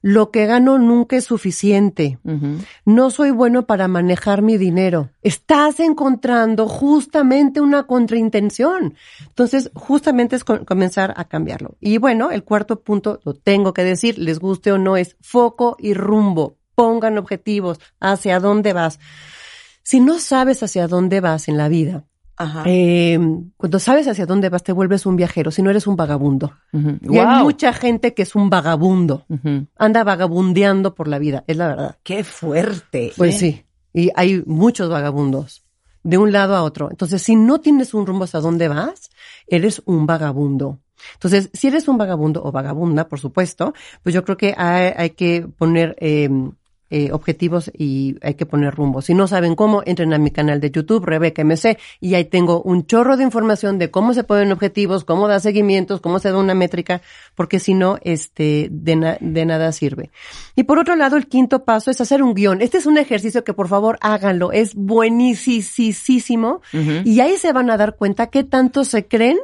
Lo 0.00 0.30
que 0.30 0.46
gano 0.46 0.78
nunca 0.78 1.16
es 1.16 1.24
suficiente. 1.24 2.18
No 2.84 3.10
soy 3.10 3.30
bueno 3.30 3.66
para 3.66 3.88
manejar 3.88 4.42
mi 4.42 4.56
dinero. 4.58 5.10
Estás 5.22 5.80
encontrando 5.80 6.68
justamente 6.68 7.60
una 7.60 7.86
contraintención. 7.86 8.94
Entonces, 9.26 9.70
justamente 9.74 10.36
es 10.36 10.44
co- 10.44 10.64
comenzar 10.66 11.14
a 11.16 11.24
cambiarlo. 11.24 11.76
Y 11.80 11.96
bueno, 11.98 12.30
el 12.30 12.44
cuarto 12.44 12.80
punto, 12.80 13.20
lo 13.24 13.34
tengo 13.34 13.72
que 13.72 13.84
decir, 13.84 14.18
les 14.18 14.38
guste 14.40 14.72
o 14.72 14.78
no, 14.78 14.96
es 14.98 15.16
foco 15.20 15.76
y 15.78 15.94
rumbo. 15.94 16.56
Pongan 16.74 17.16
objetivos. 17.18 17.78
¿Hacia 18.00 18.40
dónde 18.40 18.72
vas? 18.74 18.98
Si 19.84 20.00
no 20.00 20.18
sabes 20.18 20.62
hacia 20.62 20.88
dónde 20.88 21.20
vas 21.20 21.46
en 21.46 21.58
la 21.58 21.68
vida, 21.68 22.04
Ajá. 22.36 22.64
eh, 22.66 23.18
cuando 23.56 23.78
sabes 23.78 24.08
hacia 24.08 24.26
dónde 24.26 24.48
vas, 24.48 24.64
te 24.64 24.72
vuelves 24.72 25.06
un 25.06 25.14
viajero, 25.14 25.50
si 25.50 25.62
no 25.62 25.70
eres 25.70 25.86
un 25.86 25.94
vagabundo. 25.94 26.54
Y 26.72 27.18
hay 27.18 27.44
mucha 27.44 27.72
gente 27.72 28.14
que 28.14 28.22
es 28.22 28.34
un 28.34 28.50
vagabundo. 28.50 29.26
Anda 29.76 30.02
vagabundeando 30.02 30.94
por 30.94 31.06
la 31.06 31.18
vida, 31.18 31.44
es 31.46 31.56
la 31.56 31.68
verdad. 31.68 31.98
Qué 32.02 32.24
fuerte. 32.24 33.12
Pues 33.16 33.38
sí. 33.38 33.64
Y 33.92 34.10
hay 34.16 34.42
muchos 34.46 34.88
vagabundos, 34.88 35.62
de 36.02 36.18
un 36.18 36.32
lado 36.32 36.56
a 36.56 36.62
otro. 36.62 36.90
Entonces, 36.90 37.22
si 37.22 37.36
no 37.36 37.60
tienes 37.60 37.94
un 37.94 38.06
rumbo 38.06 38.24
hacia 38.24 38.40
dónde 38.40 38.68
vas, 38.68 39.10
eres 39.46 39.82
un 39.84 40.06
vagabundo. 40.06 40.80
Entonces, 41.12 41.50
si 41.52 41.68
eres 41.68 41.86
un 41.88 41.98
vagabundo 41.98 42.42
o 42.42 42.50
vagabunda, 42.50 43.06
por 43.06 43.20
supuesto, 43.20 43.74
pues 44.02 44.14
yo 44.14 44.24
creo 44.24 44.38
que 44.38 44.54
hay, 44.56 44.92
hay 44.96 45.10
que 45.10 45.46
poner 45.58 45.94
eh, 46.00 46.30
eh, 46.90 47.10
objetivos 47.12 47.70
y 47.76 48.16
hay 48.22 48.34
que 48.34 48.46
poner 48.46 48.74
rumbo. 48.74 49.02
Si 49.02 49.14
no 49.14 49.26
saben 49.26 49.54
cómo, 49.54 49.82
entren 49.86 50.12
a 50.12 50.18
mi 50.18 50.30
canal 50.30 50.60
de 50.60 50.70
YouTube, 50.70 51.04
Rebeca 51.04 51.42
MC, 51.42 51.78
y 52.00 52.14
ahí 52.14 52.24
tengo 52.26 52.62
un 52.62 52.86
chorro 52.86 53.16
de 53.16 53.24
información 53.24 53.78
de 53.78 53.90
cómo 53.90 54.14
se 54.14 54.22
ponen 54.24 54.52
objetivos, 54.52 55.04
cómo 55.04 55.26
da 55.26 55.40
seguimientos, 55.40 56.00
cómo 56.00 56.18
se 56.18 56.30
da 56.30 56.38
una 56.38 56.54
métrica, 56.54 57.00
porque 57.34 57.58
si 57.58 57.74
no, 57.74 57.98
este, 58.02 58.68
de, 58.70 58.96
na- 58.96 59.18
de 59.20 59.44
nada 59.46 59.72
sirve. 59.72 60.10
Y 60.54 60.64
por 60.64 60.78
otro 60.78 60.94
lado, 60.96 61.16
el 61.16 61.26
quinto 61.26 61.64
paso 61.64 61.90
es 61.90 62.00
hacer 62.00 62.22
un 62.22 62.34
guion. 62.34 62.60
Este 62.62 62.78
es 62.78 62.86
un 62.86 62.98
ejercicio 62.98 63.44
que 63.44 63.54
por 63.54 63.68
favor 63.68 63.98
háganlo. 64.00 64.52
Es 64.52 64.74
buenísimo. 64.74 66.60
Y 67.04 67.20
ahí 67.20 67.36
se 67.36 67.52
van 67.52 67.70
a 67.70 67.76
dar 67.76 67.96
cuenta 67.96 68.28
qué 68.28 68.44
tanto 68.44 68.84
se 68.84 69.06
creen 69.06 69.38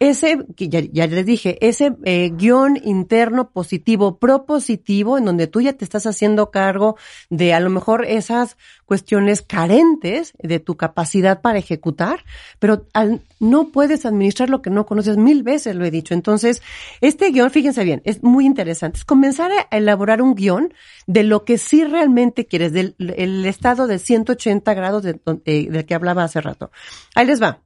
ese, 0.00 0.44
ya, 0.56 0.80
ya 0.80 1.06
les 1.06 1.26
dije, 1.26 1.58
ese 1.66 1.96
eh, 2.04 2.30
guion 2.32 2.78
interno 2.84 3.50
positivo, 3.50 4.18
propositivo, 4.18 5.18
en 5.18 5.24
donde 5.24 5.46
tú 5.48 5.60
ya 5.60 5.72
te 5.72 5.84
estás 5.84 6.06
haciendo 6.06 6.50
cargo 6.50 6.96
de 7.30 7.52
a 7.54 7.60
lo 7.60 7.70
mejor 7.70 8.04
esas 8.04 8.56
cuestiones 8.84 9.42
carentes 9.42 10.32
de 10.38 10.60
tu 10.60 10.76
capacidad 10.76 11.40
para 11.40 11.58
ejecutar, 11.58 12.24
pero 12.58 12.86
al- 12.94 13.22
no 13.40 13.68
puedes 13.68 14.06
administrar 14.06 14.50
lo 14.50 14.62
que 14.62 14.70
no 14.70 14.86
conoces. 14.86 15.16
Mil 15.16 15.42
veces 15.42 15.74
lo 15.76 15.84
he 15.84 15.90
dicho. 15.90 16.14
Entonces, 16.14 16.62
este 17.00 17.30
guion, 17.30 17.50
fíjense 17.50 17.84
bien, 17.84 18.00
es 18.04 18.22
muy 18.22 18.46
interesante. 18.46 18.98
Es 18.98 19.04
comenzar 19.04 19.50
a 19.52 19.76
elaborar 19.76 20.22
un 20.22 20.34
guion 20.34 20.72
de 21.06 21.22
lo 21.24 21.44
que 21.44 21.58
sí 21.58 21.84
realmente 21.84 22.46
quieres, 22.46 22.72
del 22.72 22.94
el 22.98 23.44
estado 23.46 23.86
de 23.86 23.98
180 23.98 24.74
grados 24.74 25.02
de, 25.02 25.20
eh, 25.44 25.68
del 25.70 25.84
que 25.86 25.94
hablaba 25.94 26.24
hace 26.24 26.40
rato. 26.40 26.70
Ahí 27.14 27.26
les 27.26 27.42
va. 27.42 27.62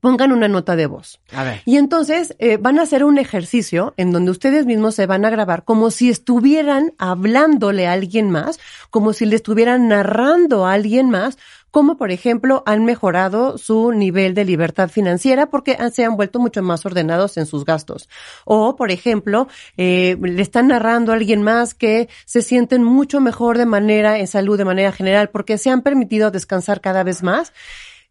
Pongan 0.00 0.32
una 0.32 0.46
nota 0.46 0.76
de 0.76 0.86
voz. 0.86 1.20
A 1.32 1.42
ver. 1.42 1.62
Y 1.64 1.76
entonces 1.76 2.36
eh, 2.38 2.56
van 2.56 2.78
a 2.78 2.82
hacer 2.82 3.04
un 3.04 3.18
ejercicio 3.18 3.94
en 3.96 4.12
donde 4.12 4.30
ustedes 4.30 4.64
mismos 4.64 4.94
se 4.94 5.06
van 5.06 5.24
a 5.24 5.30
grabar 5.30 5.64
como 5.64 5.90
si 5.90 6.08
estuvieran 6.08 6.94
hablándole 6.98 7.86
a 7.86 7.92
alguien 7.92 8.30
más, 8.30 8.60
como 8.90 9.12
si 9.12 9.26
le 9.26 9.36
estuvieran 9.36 9.88
narrando 9.88 10.66
a 10.66 10.72
alguien 10.72 11.10
más, 11.10 11.36
como 11.70 11.96
por 11.96 12.10
ejemplo 12.10 12.62
han 12.66 12.84
mejorado 12.84 13.58
su 13.58 13.92
nivel 13.92 14.34
de 14.34 14.44
libertad 14.44 14.88
financiera 14.88 15.46
porque 15.46 15.76
se 15.92 16.04
han 16.04 16.16
vuelto 16.16 16.38
mucho 16.38 16.62
más 16.62 16.84
ordenados 16.86 17.36
en 17.36 17.46
sus 17.46 17.64
gastos. 17.64 18.08
O 18.44 18.76
por 18.76 18.90
ejemplo, 18.90 19.48
eh, 19.76 20.16
le 20.20 20.42
están 20.42 20.68
narrando 20.68 21.12
a 21.12 21.16
alguien 21.16 21.42
más 21.42 21.74
que 21.74 22.08
se 22.24 22.42
sienten 22.42 22.82
mucho 22.82 23.20
mejor 23.20 23.58
de 23.58 23.66
manera 23.66 24.18
en 24.18 24.26
salud, 24.26 24.56
de 24.56 24.64
manera 24.64 24.92
general, 24.92 25.30
porque 25.30 25.58
se 25.58 25.70
han 25.70 25.82
permitido 25.82 26.30
descansar 26.30 26.80
cada 26.80 27.02
vez 27.02 27.22
más 27.22 27.52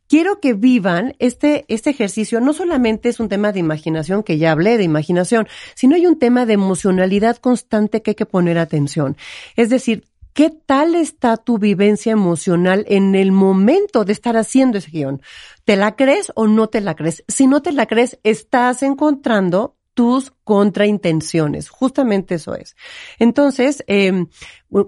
quiero 0.07 0.39
que 0.39 0.53
vivan 0.53 1.15
este, 1.19 1.65
este 1.67 1.89
ejercicio. 1.89 2.39
No 2.41 2.53
solamente 2.53 3.09
es 3.09 3.19
un 3.19 3.29
tema 3.29 3.51
de 3.51 3.59
imaginación, 3.59 4.23
que 4.23 4.37
ya 4.37 4.51
hablé 4.51 4.77
de 4.77 4.83
imaginación, 4.83 5.47
sino 5.75 5.95
hay 5.95 6.07
un 6.07 6.19
tema 6.19 6.45
de 6.45 6.53
emocionalidad 6.53 7.37
constante 7.37 8.01
que 8.01 8.11
hay 8.11 8.15
que 8.15 8.25
poner 8.25 8.57
atención. 8.57 9.17
Es 9.55 9.69
decir, 9.69 10.05
¿qué 10.33 10.49
tal 10.49 10.95
está 10.95 11.37
tu 11.37 11.57
vivencia 11.57 12.11
emocional 12.11 12.85
en 12.87 13.15
el 13.15 13.31
momento 13.31 14.05
de 14.05 14.13
estar 14.13 14.37
haciendo 14.37 14.77
ese 14.77 14.91
guion? 14.91 15.21
¿Te 15.65 15.75
la 15.75 15.95
crees 15.95 16.31
o 16.35 16.47
no 16.47 16.67
te 16.67 16.81
la 16.81 16.95
crees? 16.95 17.23
Si 17.27 17.47
no 17.47 17.61
te 17.61 17.71
la 17.71 17.85
crees, 17.85 18.19
estás 18.23 18.83
encontrando 18.83 19.76
tus 19.97 20.31
contraintenciones. 20.43 21.69
Justamente 21.69 22.35
eso 22.35 22.53
es. 22.53 22.75
Entonces, 23.17 23.83
eh, 23.87 24.27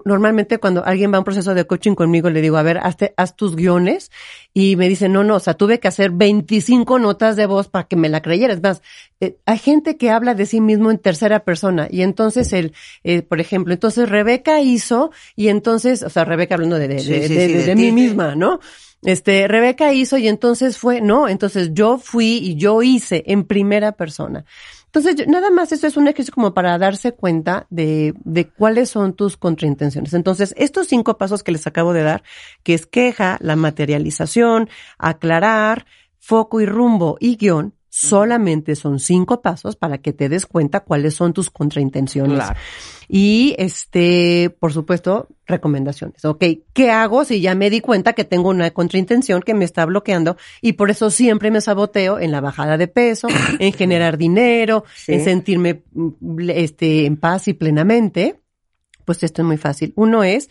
normalmente 0.04 0.58
cuando 0.58 0.84
alguien 0.84 1.10
va 1.12 1.16
a 1.16 1.18
un 1.18 1.24
proceso 1.24 1.52
de 1.52 1.66
coaching 1.66 1.96
conmigo, 1.96 2.30
le 2.30 2.40
digo, 2.40 2.56
a 2.56 2.62
ver, 2.62 2.78
hazte- 2.78 3.12
haz 3.16 3.34
tus 3.34 3.56
guiones 3.56 4.12
y 4.54 4.76
me 4.76 4.88
dicen, 4.88 5.12
no, 5.12 5.24
no, 5.24 5.34
o 5.34 5.40
sea, 5.40 5.54
tuve 5.54 5.80
que 5.80 5.88
hacer 5.88 6.12
25 6.12 7.00
notas 7.00 7.34
de 7.34 7.46
voz 7.46 7.66
para 7.66 7.88
que 7.88 7.96
me 7.96 8.08
la 8.08 8.22
creyeras. 8.22 8.58
Es 8.58 8.62
Más, 8.62 8.82
eh, 9.18 9.36
hay 9.46 9.58
gente 9.58 9.96
que 9.96 10.10
habla 10.10 10.34
de 10.36 10.46
sí 10.46 10.60
mismo 10.60 10.92
en 10.92 10.98
tercera 10.98 11.40
persona 11.40 11.88
y 11.90 12.02
entonces 12.02 12.52
el, 12.52 12.72
eh, 13.02 13.22
por 13.22 13.40
ejemplo, 13.40 13.72
entonces 13.74 14.08
Rebeca 14.08 14.60
hizo 14.60 15.10
y 15.34 15.48
entonces, 15.48 16.04
o 16.04 16.08
sea, 16.10 16.24
Rebeca 16.24 16.54
hablando 16.54 16.78
de, 16.78 16.86
de, 16.86 17.00
Sí, 17.00 17.10
de- 17.10 17.26
sí, 17.28 17.34
de- 17.34 17.64
sí, 17.64 17.74
mí 17.74 17.90
misma, 17.90 18.36
¿no? 18.36 18.60
Este, 19.02 19.48
Rebeca 19.48 19.92
hizo 19.94 20.18
y 20.18 20.28
entonces 20.28 20.76
fue, 20.76 21.00
no, 21.00 21.26
entonces 21.26 21.70
yo 21.72 21.96
fui 21.98 22.36
y 22.36 22.56
yo 22.56 22.82
hice 22.82 23.24
en 23.26 23.44
primera 23.44 23.92
persona. 23.92 24.44
Entonces, 24.92 25.14
yo- 25.16 25.26
nada 25.26 25.50
más 25.50 25.70
eso 25.70 25.86
es 25.86 25.96
un 25.96 26.08
ejercicio 26.08 26.34
como 26.34 26.52
para 26.52 26.76
darse 26.76 27.12
cuenta 27.12 27.66
de, 27.70 28.12
de 28.24 28.48
cuáles 28.50 28.90
son 28.90 29.14
tus 29.14 29.36
contraintenciones. 29.36 30.14
Entonces, 30.14 30.52
estos 30.56 30.88
cinco 30.88 31.16
pasos 31.16 31.44
que 31.44 31.52
les 31.52 31.66
acabo 31.66 31.92
de 31.92 32.02
dar, 32.02 32.22
que 32.64 32.74
es 32.74 32.86
queja, 32.86 33.38
la 33.40 33.54
materialización, 33.56 34.68
aclarar, 34.98 35.86
foco 36.18 36.60
y 36.60 36.66
rumbo 36.66 37.16
y 37.20 37.36
guion, 37.36 37.74
solamente 37.90 38.76
son 38.76 39.00
cinco 39.00 39.42
pasos 39.42 39.74
para 39.76 39.98
que 39.98 40.12
te 40.12 40.28
des 40.28 40.46
cuenta 40.46 40.80
cuáles 40.80 41.14
son 41.14 41.32
tus 41.32 41.50
contraintenciones. 41.50 42.36
Claro. 42.36 42.58
Y 43.08 43.56
este, 43.58 44.50
por 44.60 44.72
supuesto, 44.72 45.26
recomendaciones. 45.44 46.24
Ok, 46.24 46.44
¿qué 46.72 46.90
hago 46.92 47.24
si 47.24 47.40
ya 47.40 47.56
me 47.56 47.68
di 47.68 47.80
cuenta 47.80 48.12
que 48.12 48.24
tengo 48.24 48.48
una 48.48 48.70
contraintención 48.70 49.42
que 49.42 49.54
me 49.54 49.64
está 49.64 49.84
bloqueando 49.84 50.36
y 50.62 50.74
por 50.74 50.90
eso 50.90 51.10
siempre 51.10 51.50
me 51.50 51.60
saboteo 51.60 52.20
en 52.20 52.30
la 52.30 52.40
bajada 52.40 52.78
de 52.78 52.86
peso, 52.86 53.26
en 53.58 53.72
generar 53.72 54.16
dinero, 54.16 54.84
Sí. 54.94 55.14
en 55.14 55.24
sentirme 55.24 55.82
mm, 55.92 56.50
este 56.50 57.06
en 57.06 57.16
paz 57.16 57.48
y 57.48 57.54
plenamente? 57.54 58.40
Pues 59.04 59.24
esto 59.24 59.42
es 59.42 59.46
muy 59.48 59.56
fácil. 59.56 59.92
Uno 59.96 60.22
es 60.22 60.48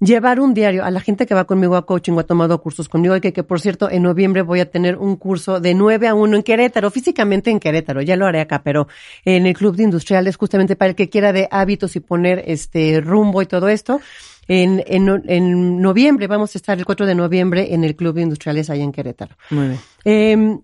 llevar 0.00 0.40
un 0.40 0.54
diario 0.54 0.84
a 0.84 0.90
la 0.90 1.00
gente 1.00 1.26
que 1.26 1.34
va 1.34 1.44
conmigo 1.44 1.76
a 1.76 1.86
coaching 1.86 2.12
o 2.12 2.20
ha 2.20 2.24
tomado 2.24 2.60
cursos 2.60 2.88
conmigo, 2.88 3.14
y 3.16 3.20
que, 3.20 3.32
que 3.32 3.42
por 3.42 3.60
cierto, 3.60 3.90
en 3.90 4.02
noviembre 4.02 4.42
voy 4.42 4.60
a 4.60 4.70
tener 4.70 4.96
un 4.96 5.16
curso 5.16 5.60
de 5.60 5.74
9 5.74 6.08
a 6.08 6.14
1 6.14 6.36
en 6.36 6.42
Querétaro, 6.42 6.90
físicamente 6.90 7.50
en 7.50 7.60
Querétaro, 7.60 8.02
ya 8.02 8.16
lo 8.16 8.26
haré 8.26 8.40
acá, 8.40 8.62
pero 8.62 8.88
en 9.24 9.46
el 9.46 9.54
Club 9.54 9.76
de 9.76 9.84
Industriales, 9.84 10.36
justamente 10.36 10.76
para 10.76 10.90
el 10.90 10.94
que 10.96 11.08
quiera 11.08 11.32
de 11.32 11.48
hábitos 11.50 11.94
y 11.96 12.00
poner 12.00 12.42
este 12.46 13.00
rumbo 13.00 13.42
y 13.42 13.46
todo 13.46 13.68
esto. 13.68 14.00
En, 14.48 14.82
en, 14.88 15.22
en 15.28 15.80
noviembre 15.80 16.26
vamos 16.26 16.56
a 16.56 16.58
estar 16.58 16.76
el 16.76 16.84
4 16.84 17.06
de 17.06 17.14
noviembre 17.14 17.72
en 17.72 17.84
el 17.84 17.94
Club 17.94 18.14
de 18.14 18.22
Industriales 18.22 18.68
allá 18.68 18.82
en 18.82 18.90
Querétaro. 18.90 19.36
Muy 19.50 19.68
bien. 19.68 19.80
Eh, 20.04 20.58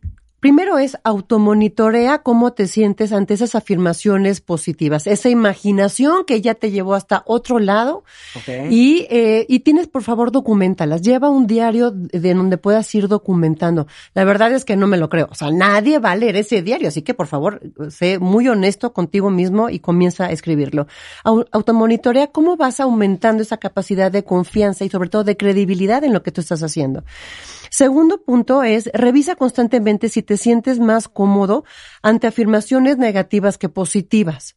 primero 0.47 0.79
es 0.79 0.97
automonitorea 1.03 2.19
cómo 2.23 2.53
te 2.53 2.69
sientes 2.69 3.13
ante 3.13 3.35
esas 3.35 3.57
afirmaciones 3.57 4.41
positivas, 4.41 5.09
esa 5.09 5.29
imaginación 5.29 6.25
que 6.25 6.41
ya 6.41 6.55
te 6.55 6.71
llevó 6.71 6.95
hasta 6.95 7.25
otro 7.27 7.59
lado 7.59 8.05
y, 8.71 9.09
eh, 9.11 9.45
y 9.49 9.59
tienes, 9.61 9.89
por 9.89 10.05
favor, 10.05 10.31
documentalas. 10.31 11.03
Lleva 11.03 11.31
un 11.31 11.49
diario 11.49 11.91
de 11.91 12.33
donde 12.33 12.59
puedas 12.59 12.95
ir 12.95 13.09
documentando. 13.09 13.89
La 14.15 14.23
verdad 14.23 14.53
es 14.53 14.65
que 14.65 14.77
no 14.77 14.87
me 14.87 14.99
lo 14.99 15.09
creo. 15.09 15.27
O 15.33 15.35
sea, 15.35 15.51
nadie 15.51 15.99
va 15.99 16.13
a 16.13 16.17
leer 16.17 16.37
ese 16.37 16.63
diario, 16.63 16.87
así 16.87 17.03
que, 17.03 17.13
por 17.13 17.27
favor, 17.27 17.61
sé 17.91 18.21
muy 18.21 18.47
honesto 18.47 18.93
contigo 18.93 19.31
mismo 19.31 19.69
y 19.69 19.81
comienza 19.81 20.27
a 20.27 20.31
escribirlo. 20.31 20.87
Au- 21.25 21.45
Automonitorea 21.51 22.29
cómo 22.29 22.57
vas 22.57 22.79
aumentando 22.79 23.43
esa 23.43 23.57
capacidad 23.57 24.13
de 24.13 24.23
confianza 24.23 24.85
y 24.85 24.91
sobre 24.91 25.09
todo 25.09 25.25
de 25.25 25.37
credibilidad 25.37 26.05
en 26.05 26.13
lo 26.13 26.23
que 26.23 26.31
tú 26.31 26.41
estás 26.41 26.63
haciendo. 26.63 27.03
Segundo 27.77 28.23
punto 28.23 28.62
es, 28.62 28.89
revisa 28.95 29.37
constantemente 29.37 30.09
si 30.09 30.23
te 30.23 30.39
sientes 30.39 30.79
más 30.79 31.09
cómodo 31.09 31.65
ante 32.03 32.27
afirmaciones 32.27 32.97
negativas 32.97 33.59
que 33.59 33.69
positivas. 33.69 34.57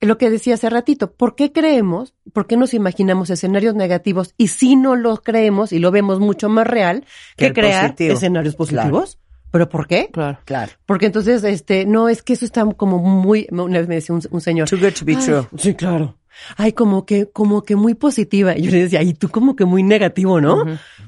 Lo 0.00 0.18
que 0.18 0.28
decía 0.28 0.54
hace 0.54 0.68
ratito, 0.68 1.12
¿por 1.12 1.36
qué 1.36 1.52
creemos, 1.52 2.14
por 2.32 2.48
qué 2.48 2.56
nos 2.56 2.74
imaginamos 2.74 3.30
escenarios 3.30 3.76
negativos 3.76 4.34
y 4.36 4.48
si 4.48 4.74
no 4.74 4.96
los 4.96 5.20
creemos 5.20 5.72
y 5.72 5.78
lo 5.78 5.92
vemos 5.92 6.18
mucho 6.18 6.48
más 6.48 6.66
real 6.66 7.04
Que 7.36 7.46
que, 7.46 7.52
crear 7.60 7.82
positivo. 7.92 8.14
escenarios 8.14 8.56
Claro. 8.56 8.70
positivos? 8.72 9.18
¿Pero 9.52 9.68
por 9.68 9.86
qué? 9.86 10.10
Claro. 10.12 10.38
Claro. 10.44 10.72
Porque 10.84 11.06
entonces, 11.06 11.44
este, 11.44 11.86
no, 11.86 12.08
es 12.08 12.24
que 12.24 12.32
eso 12.32 12.44
está 12.44 12.64
como 12.74 12.98
muy, 12.98 13.46
una 13.52 13.78
vez 13.78 13.86
me 13.86 13.94
decía 13.94 14.16
un, 14.16 14.22
un 14.32 14.40
señor. 14.40 14.68
Too 14.68 14.78
good 14.78 14.94
to 14.98 15.04
be 15.04 15.14
"Ay, 15.14 15.24
true. 15.24 15.46
Sí, 15.58 15.74
claro. 15.74 16.18
Ay, 16.56 16.72
como 16.72 17.06
que, 17.06 17.30
como 17.30 17.62
que 17.62 17.76
muy 17.76 17.94
positiva. 17.94 18.58
Y 18.58 18.62
yo 18.62 18.72
le 18.72 18.82
decía, 18.82 19.00
y 19.02 19.14
tú 19.14 19.28
como 19.28 19.54
que 19.54 19.64
muy 19.64 19.84
negativo, 19.84 20.40
¿no? 20.40 20.64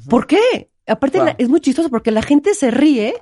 ¿Por 0.09 0.29
qué? 0.29 0.70
Aparte 0.91 1.19
Wow. 1.19 1.27
la- 1.29 1.37
es 1.39 1.49
muy 1.49 1.61
chistoso 1.61 1.89
porque 1.91 2.11
la 2.11 2.23
gente 2.23 2.55
se 2.55 2.71
ríe 2.71 3.15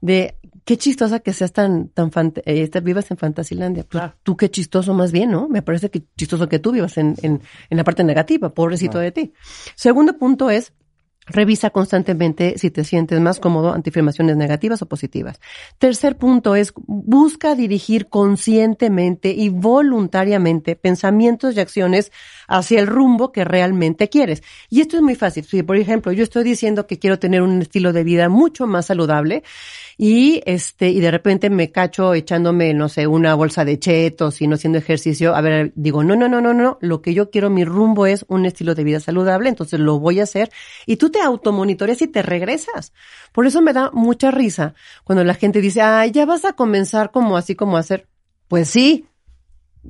de 0.00 0.36
qué 0.64 0.76
chistosa 0.76 1.20
que 1.20 1.32
seas 1.32 1.52
tan, 1.52 1.88
tan 1.88 2.10
eh, 2.44 2.62
este, 2.62 2.80
vivas 2.80 3.10
en 3.10 3.16
Fantasilandia. 3.16 3.84
Pues, 3.88 4.02
tú 4.22 4.36
qué 4.36 4.50
chistoso 4.50 4.94
más 4.94 5.12
bien, 5.12 5.30
¿no? 5.30 5.48
Me 5.48 5.62
parece 5.62 5.90
que 5.90 6.02
chistoso 6.16 6.48
que 6.48 6.58
tú 6.58 6.72
vivas 6.72 6.98
en, 6.98 7.14
en, 7.22 7.40
en 7.70 7.76
la 7.76 7.84
parte 7.84 8.02
negativa, 8.04 8.52
pobrecito 8.52 8.98
de 8.98 9.12
ti. 9.12 9.32
Segundo 9.74 10.18
punto 10.18 10.50
es, 10.50 10.72
Revisa 11.28 11.70
constantemente 11.70 12.56
si 12.56 12.70
te 12.70 12.84
sientes 12.84 13.20
más 13.20 13.40
cómodo 13.40 13.72
ante 13.72 13.90
afirmaciones 13.90 14.36
negativas 14.36 14.80
o 14.82 14.86
positivas. 14.86 15.40
Tercer 15.78 16.16
punto 16.16 16.54
es 16.54 16.72
busca 16.86 17.56
dirigir 17.56 18.06
conscientemente 18.08 19.30
y 19.32 19.48
voluntariamente 19.48 20.76
pensamientos 20.76 21.56
y 21.56 21.60
acciones 21.60 22.12
hacia 22.48 22.80
el 22.80 22.86
rumbo 22.86 23.32
que 23.32 23.44
realmente 23.44 24.08
quieres. 24.08 24.42
Y 24.70 24.80
esto 24.80 24.96
es 24.96 25.02
muy 25.02 25.14
fácil. 25.14 25.44
Si, 25.44 25.62
por 25.62 25.76
ejemplo, 25.76 26.12
yo 26.12 26.22
estoy 26.22 26.44
diciendo 26.44 26.86
que 26.86 26.98
quiero 26.98 27.18
tener 27.18 27.42
un 27.42 27.62
estilo 27.62 27.92
de 27.92 28.04
vida 28.04 28.28
mucho 28.28 28.66
más 28.66 28.86
saludable 28.86 29.42
y 29.98 30.42
este 30.44 30.90
y 30.90 31.00
de 31.00 31.10
repente 31.10 31.48
me 31.48 31.72
cacho 31.72 32.12
echándome, 32.14 32.74
no 32.74 32.88
sé, 32.88 33.06
una 33.06 33.34
bolsa 33.34 33.64
de 33.64 33.78
chetos 33.78 34.40
y 34.42 34.46
no 34.46 34.56
haciendo 34.56 34.78
ejercicio, 34.78 35.34
a 35.34 35.40
ver, 35.40 35.72
digo, 35.74 36.04
no, 36.04 36.16
no, 36.16 36.28
no, 36.28 36.40
no, 36.40 36.52
no, 36.52 36.78
lo 36.80 37.00
que 37.00 37.14
yo 37.14 37.30
quiero, 37.30 37.48
mi 37.48 37.64
rumbo 37.64 38.06
es 38.06 38.24
un 38.28 38.44
estilo 38.44 38.74
de 38.74 38.84
vida 38.84 39.00
saludable, 39.00 39.48
entonces 39.48 39.80
lo 39.80 39.98
voy 39.98 40.20
a 40.20 40.24
hacer 40.24 40.50
y 40.84 40.96
tú 40.96 41.10
te 41.10 41.20
automonitoreas 41.20 42.02
y 42.02 42.08
te 42.08 42.22
regresas. 42.22 42.92
Por 43.32 43.46
eso 43.46 43.62
me 43.62 43.72
da 43.72 43.90
mucha 43.92 44.30
risa 44.30 44.74
cuando 45.04 45.24
la 45.24 45.34
gente 45.34 45.60
dice, 45.60 45.80
ay, 45.80 46.10
ya 46.10 46.26
vas 46.26 46.44
a 46.44 46.52
comenzar 46.52 47.10
como 47.10 47.36
así 47.36 47.54
como 47.54 47.76
hacer. 47.76 48.08
Pues 48.48 48.68
sí, 48.68 49.06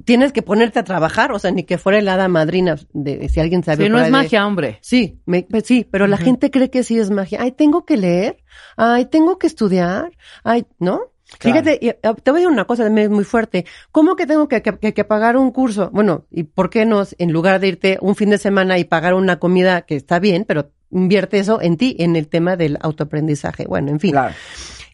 tienes 0.04 0.32
que 0.32 0.42
ponerte 0.42 0.78
a 0.78 0.84
trabajar, 0.84 1.32
o 1.32 1.38
sea, 1.38 1.50
ni 1.50 1.64
que 1.64 1.78
fuera 1.78 1.98
el 1.98 2.08
hada 2.08 2.28
madrina 2.28 2.76
de 2.92 3.28
si 3.28 3.40
alguien 3.40 3.62
sabe. 3.64 3.84
Si 3.84 3.90
no 3.90 3.98
es 3.98 4.06
de- 4.06 4.10
magia, 4.10 4.46
hombre. 4.46 4.78
Sí, 4.82 5.20
me- 5.26 5.42
pues 5.48 5.64
sí, 5.64 5.86
pero 5.90 6.06
la 6.06 6.16
gente 6.16 6.50
cree 6.50 6.70
que 6.70 6.82
sí 6.82 6.98
es 6.98 7.10
magia. 7.10 7.38
Ay, 7.42 7.52
tengo 7.52 7.84
que 7.84 7.96
leer, 7.96 8.36
ay, 8.76 9.06
tengo 9.06 9.38
que 9.38 9.46
estudiar, 9.46 10.10
ay, 10.44 10.66
¿no? 10.78 11.00
Claro. 11.38 11.60
Fíjate, 11.64 11.98
ah, 12.04 12.14
te 12.14 12.30
voy 12.30 12.38
a 12.38 12.40
decir 12.42 12.52
una 12.52 12.66
cosa 12.66 12.84
también 12.84 13.10
muy 13.10 13.24
fuerte. 13.24 13.64
¿Cómo 13.90 14.14
que 14.14 14.26
tengo 14.26 14.46
que, 14.46 14.62
que- 14.62 14.94
que 14.94 15.04
pagar 15.04 15.36
un 15.36 15.50
curso? 15.50 15.90
Bueno, 15.92 16.24
¿y 16.30 16.44
por 16.44 16.70
qué 16.70 16.84
no, 16.86 17.02
en 17.18 17.32
lugar 17.32 17.58
de 17.58 17.66
irte 17.68 17.98
un 18.00 18.14
fin 18.14 18.30
de 18.30 18.38
semana 18.38 18.78
y 18.78 18.84
pagar 18.84 19.14
una 19.14 19.40
comida 19.40 19.82
que 19.82 19.96
está 19.96 20.20
bien, 20.20 20.44
pero 20.46 20.70
invierte 20.92 21.40
eso 21.40 21.60
en 21.60 21.76
ti, 21.78 21.96
en 21.98 22.14
el 22.14 22.28
tema 22.28 22.56
del 22.56 22.78
autoaprendizaje? 22.80 23.66
Bueno, 23.66 23.90
en 23.90 23.98
fin. 23.98 24.12
Claro. 24.12 24.34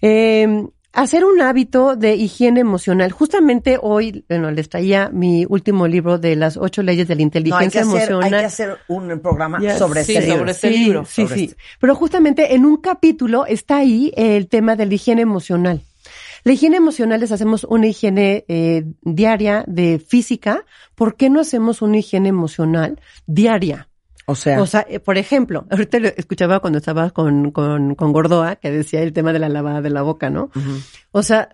Eh, 0.00 0.66
hacer 0.92 1.24
un 1.24 1.40
hábito 1.40 1.96
de 1.96 2.16
higiene 2.16 2.60
emocional. 2.60 3.10
Justamente 3.12 3.78
hoy, 3.80 4.24
bueno, 4.28 4.50
les 4.50 4.68
traía 4.68 5.08
mi 5.12 5.46
último 5.48 5.86
libro 5.88 6.18
de 6.18 6.36
las 6.36 6.56
ocho 6.56 6.82
leyes 6.82 7.08
de 7.08 7.14
la 7.14 7.22
No, 7.22 7.24
hay 7.24 7.30
que, 7.30 7.38
inteligencia 7.38 7.80
hacer, 7.82 7.94
hay 8.00 8.08
emocional. 8.08 8.40
que 8.40 8.46
hacer 8.46 8.78
un 8.88 9.20
programa 9.20 9.58
sobre 9.78 10.04
sí, 10.04 10.12
este 10.14 10.26
libro. 10.26 10.38
sobre 10.38 10.50
este 10.52 10.68
sí, 10.68 10.78
libro. 10.78 11.04
Sí, 11.04 11.22
Sobre 11.22 11.34
sí. 11.36 11.44
este. 11.44 11.56
Pero 11.80 11.94
justamente 11.94 12.54
en 12.54 12.66
un 12.66 12.76
capítulo 12.76 13.46
está 13.46 13.78
ahí 13.78 14.12
el 14.16 14.48
tema 14.48 14.76
de 14.76 14.86
la 14.86 14.94
higiene 14.94 15.22
emocional. 15.22 15.80
La 16.44 16.52
higiene 16.52 16.76
emocional 16.76 17.20
les 17.20 17.30
hacemos 17.30 17.64
una 17.64 17.86
higiene 17.86 18.44
eh, 18.48 18.84
diaria 19.02 19.64
de 19.68 20.00
física. 20.00 20.64
¿Por 20.96 21.16
qué 21.16 21.30
no 21.30 21.40
hacemos 21.40 21.82
una 21.82 21.98
higiene 21.98 22.28
emocional 22.30 23.00
diaria? 23.26 23.88
O 24.32 24.34
sea, 24.34 24.60
O 24.60 24.66
sea, 24.66 24.86
eh, 24.88 24.98
por 25.00 25.16
ejemplo, 25.18 25.66
ahorita 25.70 25.98
lo 26.00 26.08
escuchaba 26.08 26.60
cuando 26.60 26.78
estaba 26.78 27.10
con, 27.10 27.50
con, 27.52 27.94
con 27.94 28.12
Gordoa, 28.12 28.56
que 28.56 28.70
decía 28.70 29.00
el 29.02 29.12
tema 29.12 29.32
de 29.32 29.38
la 29.38 29.48
lavada 29.48 29.80
de 29.80 29.90
la 29.90 30.02
boca, 30.02 30.28
¿no? 30.30 30.50
O 31.12 31.22
sea, 31.22 31.50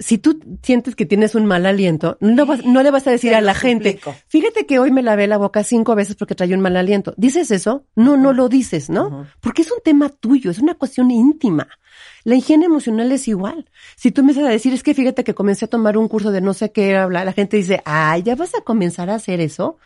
si 0.00 0.16
tú 0.18 0.38
sientes 0.62 0.94
que 0.94 1.06
tienes 1.06 1.34
un 1.34 1.44
mal 1.46 1.66
aliento, 1.66 2.16
no, 2.20 2.46
vas- 2.46 2.64
no 2.64 2.84
le 2.84 2.92
vas 2.92 3.06
a 3.08 3.10
decir 3.10 3.34
a 3.34 3.40
la 3.40 3.54
gente, 3.54 3.94
fíjate 4.28 4.64
que 4.64 4.78
hoy 4.78 4.92
me 4.92 5.02
lavé 5.02 5.26
la 5.26 5.38
boca 5.38 5.64
cinco 5.64 5.96
veces 5.96 6.14
porque 6.14 6.36
traía 6.36 6.54
un 6.54 6.60
mal 6.62 6.76
aliento. 6.76 7.14
¿Dices 7.16 7.50
eso? 7.50 7.84
No, 7.96 8.16
no 8.16 8.32
lo 8.32 8.48
dices, 8.48 8.90
¿no? 8.90 9.26
Porque 9.40 9.62
es 9.62 9.72
un 9.72 9.78
tema 9.82 10.08
tuyo, 10.08 10.52
es 10.52 10.60
una 10.60 10.74
cuestión 10.74 11.10
íntima. 11.10 11.66
La 12.22 12.36
higiene 12.36 12.66
emocional 12.66 13.10
es 13.10 13.26
igual. 13.26 13.68
Si 13.96 14.12
tú 14.12 14.20
empiezas 14.20 14.44
a 14.44 14.50
decir, 14.50 14.72
es 14.72 14.84
que 14.84 14.94
fíjate 14.94 15.24
que 15.24 15.34
comencé 15.34 15.64
a 15.64 15.68
tomar 15.68 15.96
un 15.98 16.06
curso 16.06 16.30
de 16.30 16.42
no 16.42 16.54
sé 16.54 16.70
qué 16.70 16.96
hablar, 16.96 17.24
la 17.26 17.32
gente 17.32 17.56
dice, 17.56 17.82
ay, 17.84 18.22
ya 18.22 18.36
vas 18.36 18.54
a 18.54 18.60
comenzar 18.60 19.10
a 19.10 19.16
hacer 19.16 19.40
eso. 19.40 19.78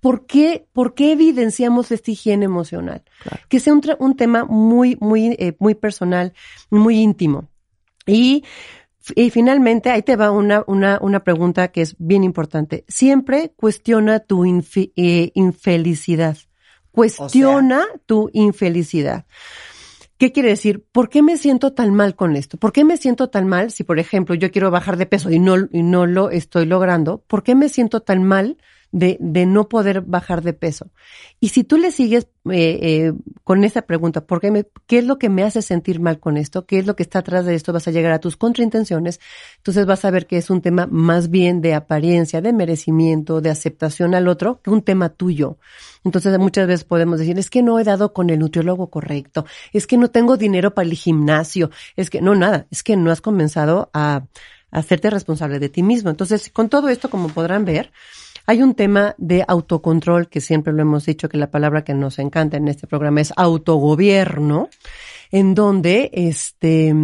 ¿Por 0.00 0.26
qué, 0.26 0.66
por 0.72 0.94
qué 0.94 1.12
evidenciamos 1.12 1.90
esta 1.90 2.10
higiene 2.10 2.44
emocional? 2.44 3.02
Que 3.48 3.58
sea 3.58 3.74
un, 3.98 4.16
tema 4.16 4.44
muy, 4.44 4.96
muy, 5.00 5.36
eh, 5.38 5.56
muy 5.58 5.74
personal, 5.74 6.34
muy 6.70 7.00
íntimo. 7.00 7.48
Y, 8.06 8.44
y 9.16 9.30
finalmente, 9.30 9.90
ahí 9.90 10.02
te 10.02 10.16
va 10.16 10.30
una, 10.30 10.62
una, 10.66 10.98
una 11.02 11.24
pregunta 11.24 11.68
que 11.68 11.82
es 11.82 11.96
bien 11.98 12.22
importante. 12.22 12.84
Siempre 12.86 13.52
cuestiona 13.56 14.20
tu 14.20 14.44
infi- 14.44 14.92
eh, 14.96 15.32
infelicidad. 15.34 16.36
Cuestiona 16.92 17.84
tu 18.06 18.30
infelicidad. 18.32 19.26
¿Qué 20.16 20.32
quiere 20.32 20.48
decir? 20.48 20.84
¿Por 20.90 21.08
qué 21.08 21.22
me 21.22 21.36
siento 21.36 21.74
tan 21.74 21.94
mal 21.94 22.16
con 22.16 22.34
esto? 22.34 22.56
¿Por 22.56 22.72
qué 22.72 22.84
me 22.84 22.96
siento 22.96 23.30
tan 23.30 23.46
mal 23.46 23.70
si, 23.70 23.84
por 23.84 24.00
ejemplo, 24.00 24.34
yo 24.34 24.50
quiero 24.50 24.70
bajar 24.72 24.96
de 24.96 25.06
peso 25.06 25.30
y 25.30 25.38
no, 25.38 25.56
y 25.70 25.82
no 25.82 26.06
lo 26.06 26.30
estoy 26.30 26.66
logrando? 26.66 27.22
¿Por 27.28 27.44
qué 27.44 27.54
me 27.54 27.68
siento 27.68 28.00
tan 28.00 28.24
mal 28.24 28.58
de, 28.92 29.16
de 29.20 29.46
no 29.46 29.68
poder 29.68 30.02
bajar 30.02 30.42
de 30.42 30.52
peso? 30.52 30.90
Y 31.40 31.48
si 31.48 31.64
tú 31.64 31.76
le 31.78 31.90
sigues 31.92 32.28
eh, 32.50 32.78
eh, 32.82 33.12
con 33.44 33.64
esa 33.64 33.82
pregunta, 33.82 34.26
¿por 34.26 34.40
qué, 34.40 34.50
me, 34.50 34.64
¿qué 34.86 34.98
es 34.98 35.04
lo 35.04 35.18
que 35.18 35.28
me 35.28 35.42
hace 35.42 35.62
sentir 35.62 36.00
mal 36.00 36.18
con 36.18 36.36
esto? 36.36 36.66
¿Qué 36.66 36.78
es 36.78 36.86
lo 36.86 36.96
que 36.96 37.02
está 37.02 37.20
atrás 37.20 37.44
de 37.44 37.54
esto? 37.54 37.72
Vas 37.72 37.88
a 37.88 37.90
llegar 37.90 38.12
a 38.12 38.20
tus 38.20 38.36
contraintenciones. 38.36 39.20
Entonces 39.58 39.86
vas 39.86 40.04
a 40.04 40.10
ver 40.10 40.26
que 40.26 40.36
es 40.36 40.50
un 40.50 40.62
tema 40.62 40.88
más 40.90 41.30
bien 41.30 41.60
de 41.60 41.74
apariencia, 41.74 42.40
de 42.40 42.52
merecimiento, 42.52 43.40
de 43.40 43.50
aceptación 43.50 44.14
al 44.14 44.28
otro, 44.28 44.60
que 44.62 44.70
un 44.70 44.82
tema 44.82 45.10
tuyo. 45.10 45.58
Entonces 46.04 46.38
muchas 46.38 46.66
veces 46.66 46.84
podemos 46.84 47.18
decir, 47.18 47.38
es 47.38 47.50
que 47.50 47.62
no 47.62 47.78
he 47.78 47.84
dado 47.84 48.12
con 48.12 48.30
el 48.30 48.38
nutriólogo 48.38 48.88
correcto, 48.88 49.44
es 49.72 49.86
que 49.86 49.96
no 49.96 50.10
tengo 50.10 50.36
dinero 50.36 50.74
para 50.74 50.88
el 50.88 50.94
gimnasio, 50.94 51.70
es 51.96 52.10
que 52.10 52.20
no, 52.20 52.34
nada, 52.34 52.66
es 52.70 52.82
que 52.82 52.96
no 52.96 53.10
has 53.10 53.20
comenzado 53.20 53.90
a, 53.92 54.24
a 54.70 54.78
hacerte 54.78 55.10
responsable 55.10 55.58
de 55.58 55.68
ti 55.68 55.82
mismo. 55.82 56.10
Entonces, 56.10 56.50
con 56.52 56.68
todo 56.68 56.88
esto, 56.88 57.10
como 57.10 57.28
podrán 57.28 57.64
ver, 57.64 57.92
hay 58.48 58.62
un 58.62 58.74
tema 58.74 59.14
de 59.18 59.44
autocontrol, 59.46 60.30
que 60.30 60.40
siempre 60.40 60.72
lo 60.72 60.80
hemos 60.80 61.04
dicho, 61.04 61.28
que 61.28 61.36
la 61.36 61.50
palabra 61.50 61.84
que 61.84 61.92
nos 61.92 62.18
encanta 62.18 62.56
en 62.56 62.68
este 62.68 62.86
programa 62.86 63.20
es 63.20 63.30
autogobierno, 63.36 64.70
en 65.30 65.54
donde, 65.54 66.08
este, 66.14 66.94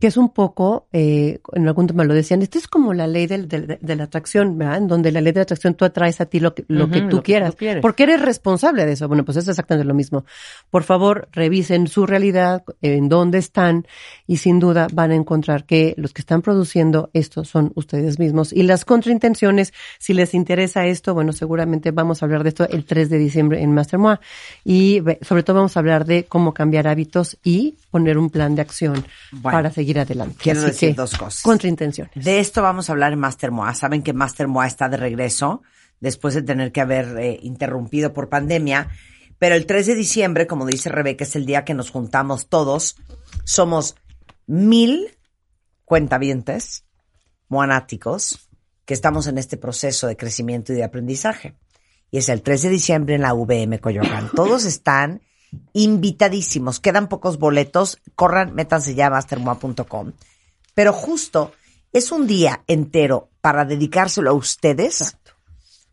que 0.00 0.06
es 0.06 0.16
un 0.16 0.28
poco, 0.30 0.86
eh, 0.92 1.40
en 1.54 1.66
algún 1.66 1.86
tema 1.88 2.04
lo 2.04 2.14
decían, 2.14 2.40
esto 2.42 2.56
es 2.58 2.68
como 2.68 2.94
la 2.94 3.06
ley 3.06 3.26
del- 3.26 3.48
del- 3.48 3.78
de, 3.80 3.96
la 3.96 4.04
atracción, 4.04 4.56
¿verdad? 4.56 4.76
En 4.78 4.86
donde 4.88 5.10
la 5.10 5.20
ley 5.20 5.32
de 5.32 5.38
la 5.40 5.42
atracción 5.42 5.74
tú 5.74 5.84
atraes 5.84 6.20
a 6.20 6.26
ti 6.26 6.38
lo 6.38 6.54
que, 6.54 6.64
lo 6.68 6.88
que 6.88 7.00
tú 7.00 7.16
lo 7.16 7.22
que 7.22 7.32
quieras, 7.32 7.50
tú 7.52 7.56
quieres. 7.58 7.82
porque 7.82 8.04
eres 8.04 8.20
responsable 8.22 8.86
de 8.86 8.92
eso. 8.92 9.08
Bueno, 9.08 9.24
pues 9.24 9.38
es 9.38 9.48
exactamente 9.48 9.86
lo 9.86 9.94
mismo. 9.94 10.24
Por 10.70 10.84
favor, 10.84 11.28
revisen 11.32 11.86
su 11.88 12.06
realidad, 12.06 12.62
en 12.80 13.08
dónde 13.08 13.38
están, 13.38 13.86
y 14.26 14.36
sin 14.36 14.60
duda 14.60 14.86
van 14.92 15.10
a 15.10 15.14
encontrar 15.16 15.64
que 15.64 15.94
los 15.96 16.12
que 16.12 16.20
están 16.22 16.42
produciendo 16.42 17.10
esto 17.12 17.44
son 17.44 17.72
ustedes 17.74 18.18
mismos. 18.20 18.52
Y 18.52 18.62
las 18.62 18.84
contraintenciones, 18.84 19.72
si 19.98 20.14
les 20.14 20.32
interesa 20.34 20.86
esto, 20.86 21.14
bueno, 21.14 21.32
seguramente 21.32 21.90
vamos 21.90 22.22
a 22.22 22.26
hablar 22.26 22.42
de 22.44 22.50
esto 22.50 22.68
el 22.68 22.84
3 22.84 23.10
de 23.10 23.18
diciembre 23.18 23.62
en 23.62 23.72
Mastermoa. 23.74 24.20
Y 24.64 25.02
sobre 25.22 25.42
todo 25.42 25.56
vamos 25.56 25.76
a 25.76 25.80
hablar 25.80 26.04
de 26.04 26.24
cómo 26.24 26.54
cambiar 26.54 26.86
hábitos 26.86 27.36
y 27.42 27.76
poner 27.90 28.18
un 28.18 28.28
plan 28.30 28.54
de 28.54 28.60
acción 28.62 29.04
Bueno, 29.32 29.42
para 29.58 29.70
seguir 29.70 29.87
adelante. 29.96 30.36
quiero 30.42 30.60
Así 30.60 30.68
decir 30.68 30.88
que, 30.90 30.94
dos 30.96 31.16
cosas. 31.16 31.42
Contraintenciones. 31.42 32.24
De 32.24 32.40
esto 32.40 32.62
vamos 32.62 32.88
a 32.88 32.92
hablar 32.92 33.12
en 33.12 33.20
Master 33.20 33.50
Moa. 33.52 33.74
Saben 33.74 34.02
que 34.02 34.12
Master 34.12 34.48
Moa 34.48 34.66
está 34.66 34.88
de 34.88 34.96
regreso 34.96 35.62
después 36.00 36.34
de 36.34 36.42
tener 36.42 36.72
que 36.72 36.80
haber 36.80 37.16
eh, 37.18 37.38
interrumpido 37.42 38.12
por 38.12 38.28
pandemia. 38.28 38.90
Pero 39.38 39.54
el 39.54 39.66
3 39.66 39.86
de 39.86 39.94
diciembre, 39.94 40.46
como 40.46 40.66
dice 40.66 40.88
Rebeca, 40.88 41.24
es 41.24 41.36
el 41.36 41.46
día 41.46 41.64
que 41.64 41.74
nos 41.74 41.90
juntamos 41.90 42.48
todos. 42.48 42.96
Somos 43.44 43.94
mil 44.46 45.16
cuentavientes 45.84 46.84
moanáticos 47.48 48.48
que 48.84 48.94
estamos 48.94 49.26
en 49.26 49.38
este 49.38 49.56
proceso 49.56 50.06
de 50.06 50.16
crecimiento 50.16 50.72
y 50.72 50.76
de 50.76 50.84
aprendizaje. 50.84 51.54
Y 52.10 52.18
es 52.18 52.28
el 52.28 52.42
3 52.42 52.62
de 52.62 52.68
diciembre 52.70 53.14
en 53.14 53.22
la 53.22 53.34
VM 53.34 53.78
Coyoacán. 53.80 54.30
Todos 54.34 54.64
están 54.64 55.20
invitadísimos. 55.72 56.80
Quedan 56.80 57.08
pocos 57.08 57.38
boletos. 57.38 57.98
Corran, 58.14 58.54
métanse 58.54 58.94
ya 58.94 59.06
a 59.06 59.10
mastermoa.com. 59.10 60.12
Pero 60.74 60.92
justo 60.92 61.52
es 61.92 62.12
un 62.12 62.26
día 62.26 62.62
entero 62.66 63.30
para 63.40 63.64
dedicárselo 63.64 64.30
a 64.30 64.34
ustedes. 64.34 65.16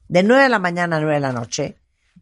De 0.08 0.24
9 0.24 0.44
de 0.44 0.50
la 0.50 0.60
mañana 0.60 0.98
a 0.98 1.00
9 1.00 1.16
de 1.16 1.20
la 1.20 1.32
noche. 1.32 1.78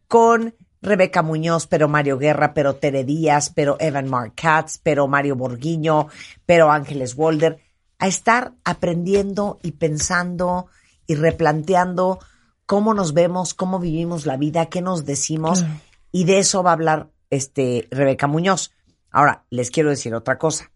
Con 0.08 0.54
Rebeca 0.80 1.22
Muñoz, 1.22 1.66
pero 1.66 1.88
Mario 1.88 2.18
Guerra, 2.18 2.54
pero 2.54 2.76
Tere 2.76 3.04
Díaz, 3.04 3.50
pero 3.54 3.76
Evan 3.80 4.08
Mark 4.08 4.34
Katz, 4.34 4.78
pero 4.82 5.08
Mario 5.08 5.34
Borguiño, 5.34 6.08
pero 6.46 6.70
Ángeles 6.70 7.14
Walder. 7.16 7.58
A 7.98 8.06
estar 8.06 8.52
aprendiendo 8.64 9.58
y 9.62 9.72
pensando 9.72 10.66
y 11.06 11.14
replanteando 11.14 12.18
cómo 12.66 12.94
nos 12.94 13.14
vemos, 13.14 13.54
cómo 13.54 13.78
vivimos 13.78 14.26
la 14.26 14.36
vida, 14.36 14.66
qué 14.66 14.82
nos 14.82 15.04
decimos. 15.04 15.64
Y 16.12 16.24
de 16.24 16.38
eso 16.38 16.62
va 16.62 16.70
a 16.70 16.74
hablar 16.74 17.08
este 17.34 17.88
Rebeca 17.90 18.26
Muñoz. 18.26 18.72
Ahora, 19.10 19.44
les 19.50 19.70
quiero 19.70 19.90
decir 19.90 20.14
otra 20.14 20.38
cosa. 20.38 20.70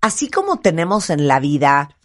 Así 0.00 0.30
como 0.30 0.60
tenemos 0.60 1.10
en 1.10 1.26
la 1.26 1.40
vida 1.40 1.96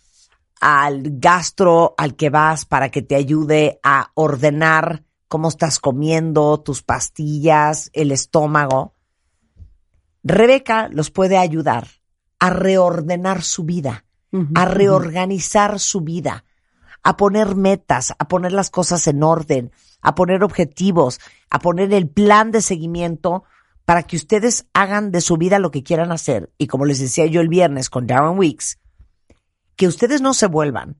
al 0.59 1.01
gastro 1.19 1.95
al 1.97 2.15
que 2.15 2.29
vas 2.29 2.65
para 2.65 2.89
que 2.89 3.01
te 3.01 3.15
ayude 3.15 3.79
a 3.83 4.11
ordenar 4.13 5.03
cómo 5.27 5.47
estás 5.47 5.79
comiendo, 5.79 6.59
tus 6.59 6.81
pastillas, 6.81 7.89
el 7.93 8.11
estómago. 8.11 8.95
Rebeca 10.23 10.89
los 10.91 11.11
puede 11.11 11.37
ayudar 11.37 11.87
a 12.39 12.49
reordenar 12.49 13.43
su 13.43 13.63
vida, 13.63 14.05
a 14.55 14.65
reorganizar 14.65 15.79
su 15.79 16.01
vida, 16.01 16.45
a 17.03 17.17
poner 17.17 17.55
metas, 17.55 18.13
a 18.19 18.27
poner 18.27 18.51
las 18.51 18.69
cosas 18.69 19.07
en 19.07 19.23
orden, 19.23 19.71
a 20.01 20.15
poner 20.15 20.43
objetivos, 20.43 21.19
a 21.49 21.59
poner 21.59 21.93
el 21.93 22.09
plan 22.09 22.51
de 22.51 22.61
seguimiento 22.61 23.43
para 23.85 24.03
que 24.03 24.15
ustedes 24.17 24.65
hagan 24.73 25.11
de 25.11 25.21
su 25.21 25.37
vida 25.37 25.57
lo 25.59 25.71
que 25.71 25.83
quieran 25.83 26.11
hacer. 26.11 26.51
Y 26.57 26.67
como 26.67 26.85
les 26.85 26.99
decía 26.99 27.25
yo 27.25 27.41
el 27.41 27.47
viernes 27.49 27.89
con 27.89 28.05
Darren 28.05 28.37
Weeks, 28.37 28.77
que 29.75 29.87
ustedes 29.87 30.21
no 30.21 30.33
se 30.33 30.47
vuelvan 30.47 30.97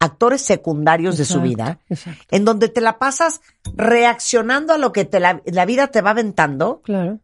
actores 0.00 0.42
secundarios 0.42 1.16
de 1.16 1.24
su 1.24 1.40
vida, 1.40 1.78
exacto. 1.88 2.24
en 2.30 2.44
donde 2.44 2.68
te 2.68 2.80
la 2.82 2.98
pasas 2.98 3.40
reaccionando 3.74 4.74
a 4.74 4.78
lo 4.78 4.92
que 4.92 5.04
te 5.06 5.18
la, 5.20 5.40
la 5.46 5.64
vida 5.64 5.86
te 5.88 6.02
va 6.02 6.10
aventando 6.10 6.82
Claro. 6.82 7.20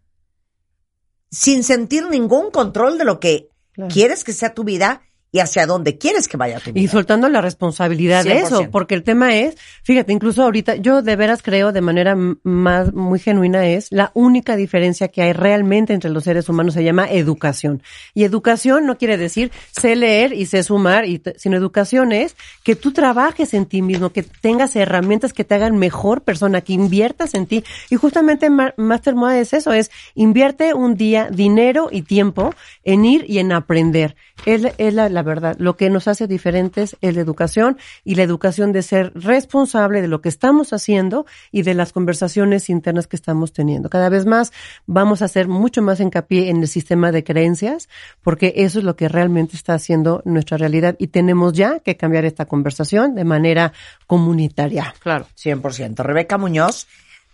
sin 1.31 1.63
sentir 1.65 2.07
ningún 2.09 2.51
control 2.51 2.97
de 2.99 3.05
lo 3.05 3.21
que 3.21 3.49
Claro. 3.73 3.93
quieres 3.93 4.25
que 4.25 4.33
sea 4.33 4.55
tu 4.55 4.65
vida 4.65 5.03
y 5.33 5.39
hacia 5.39 5.67
dónde 5.67 5.97
quieres 5.99 6.27
que 6.29 6.37
vaya 6.37 6.59
tu 6.61 6.73
vida. 6.73 6.83
Y 6.85 6.89
soltando 6.89 7.29
la 7.29 7.41
responsabilidad 7.41 8.25
de 8.25 8.35
100%. 8.43 8.47
eso, 8.47 8.71
porque 8.71 8.95
el 8.95 9.03
tema 9.05 9.37
es, 9.37 9.57
fíjate, 9.85 10.13
incluso 10.13 10.43
ahorita, 10.43 10.77
yo 10.77 11.03
de 11.03 11.17
veras 11.17 11.41
creo 11.43 11.73
de 11.73 11.81
manera 11.81 12.17
más 12.43 12.93
muy 12.93 13.19
genuina 13.21 13.67
es, 13.69 13.89
la 13.91 14.11
única 14.15 14.57
diferencia 14.57 15.09
que 15.09 15.23
hay 15.23 15.33
realmente 15.33 15.93
entre 15.95 16.11
los 16.11 16.25
seres 16.25 16.49
humanos 16.49 16.75
se 16.75 16.83
llama 16.85 17.07
educación. 17.11 17.83
Y 18.15 18.25
educación 18.25 18.87
no 18.87 18.99
quiere 18.99 19.17
decir 19.17 19.53
sé 19.71 19.95
leer 19.97 20.33
y 20.33 20.47
sé 20.47 20.63
sumar, 20.63 21.05
y 21.07 21.23
sino 21.37 21.57
educación 21.57 22.13
es 22.13 22.35
que 22.65 22.75
tú 22.75 22.93
trabajes 22.93 23.55
en 23.55 23.67
ti 23.67 23.83
mismo, 23.83 24.11
que 24.11 24.23
tengas 24.23 24.75
herramientas 24.77 25.33
que 25.33 25.45
te 25.45 25.55
hagan 25.55 25.79
mejor 25.79 26.23
persona, 26.23 26.61
que 26.61 26.73
inviertas 26.73 27.35
en 27.35 27.47
ti. 27.47 27.65
Y 27.91 27.97
justamente 27.97 28.51
Ma- 28.51 28.75
Master 28.77 29.15
Moa 29.15 29.39
es 29.39 29.53
eso, 29.53 29.73
es 29.73 29.91
invierte 30.15 30.75
un 30.75 30.97
día, 30.97 31.29
dinero 31.31 31.89
y 31.93 32.03
tiempo 32.03 32.55
en 32.85 33.05
ir 33.05 33.25
y 33.29 33.39
en 33.39 33.53
aprender. 33.53 34.17
Es, 34.47 34.63
la- 34.63 34.73
es 34.79 34.95
la, 34.95 35.09
la 35.09 35.20
verdad. 35.23 35.57
Lo 35.59 35.77
que 35.77 35.91
nos 35.91 36.09
hace 36.09 36.27
diferentes 36.27 36.97
es 37.01 37.15
la 37.15 37.21
educación 37.21 37.79
y 38.05 38.15
la 38.15 38.23
educación 38.23 38.73
de 38.73 38.83
ser 38.83 39.13
responsable 39.15 40.03
de 40.03 40.09
lo 40.09 40.21
que 40.21 40.29
estamos 40.29 40.73
haciendo 40.73 41.27
y 41.53 41.63
de 41.63 41.75
las 41.75 41.93
conversaciones 41.93 42.71
internas 42.71 43.07
que 43.07 43.17
estamos 43.17 43.53
teniendo. 43.53 43.91
Cada 43.91 44.09
vez 44.09 44.27
más 44.27 44.53
vamos 44.87 45.23
a 45.23 45.27
hacer 45.27 45.49
mucho 45.49 45.83
más 45.83 46.01
hincapié 46.01 46.51
en 46.51 46.59
el 46.59 46.69
sistema 46.69 47.13
de 47.13 47.25
creencias 47.25 47.89
porque 48.23 48.53
eso 48.57 48.79
es 48.79 48.85
lo 48.85 48.97
que 48.97 49.09
realmente 49.09 49.57
está 49.57 49.75
haciendo 49.75 50.23
nuestra 50.25 50.57
realidad 50.57 50.97
y 50.99 51.09
tenemos 51.09 51.53
ya 51.53 51.81
que 51.81 51.97
cambiar 51.97 52.25
esta 52.25 52.47
conversación 52.47 53.15
de 53.15 53.25
manera 53.25 53.73
comunitaria. 54.07 54.95
Claro. 55.01 55.27
100%. 55.37 55.97
Rebeca 56.03 56.39
Muñoz 56.39 56.87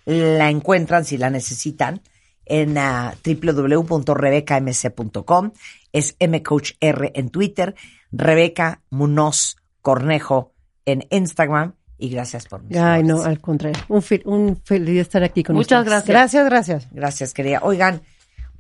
la 0.05 0.51
encuentran 0.51 1.05
si 1.05 1.19
la 1.19 1.31
necesitan 1.31 2.01
en 2.47 2.79
ah, 2.79 3.15
www.rebecamc.com. 3.25 5.53
Es 5.93 6.17
mcoachr 6.21 7.13
en 7.15 7.31
Twitter, 7.31 7.77
Rebeca 8.11 8.83
Muñoz 8.91 9.57
Cornejo 9.83 10.53
en 10.85 11.07
Instagram. 11.11 11.75
Y 11.99 12.11
gracias 12.11 12.47
por 12.47 12.63
mis 12.63 12.77
Ay, 12.77 13.03
no, 13.03 13.23
al 13.23 13.41
contrario. 13.41 13.83
Un, 13.89 14.03
feliz 14.03 15.01
estar 15.01 15.23
aquí 15.23 15.43
con 15.43 15.57
Muchas 15.57 15.81
ustedes. 15.81 16.05
gracias. 16.05 16.15
Gracias, 16.15 16.45
gracias. 16.47 16.89
Gracias, 16.93 17.35
querida. 17.35 17.61
Oigan, 17.63 18.03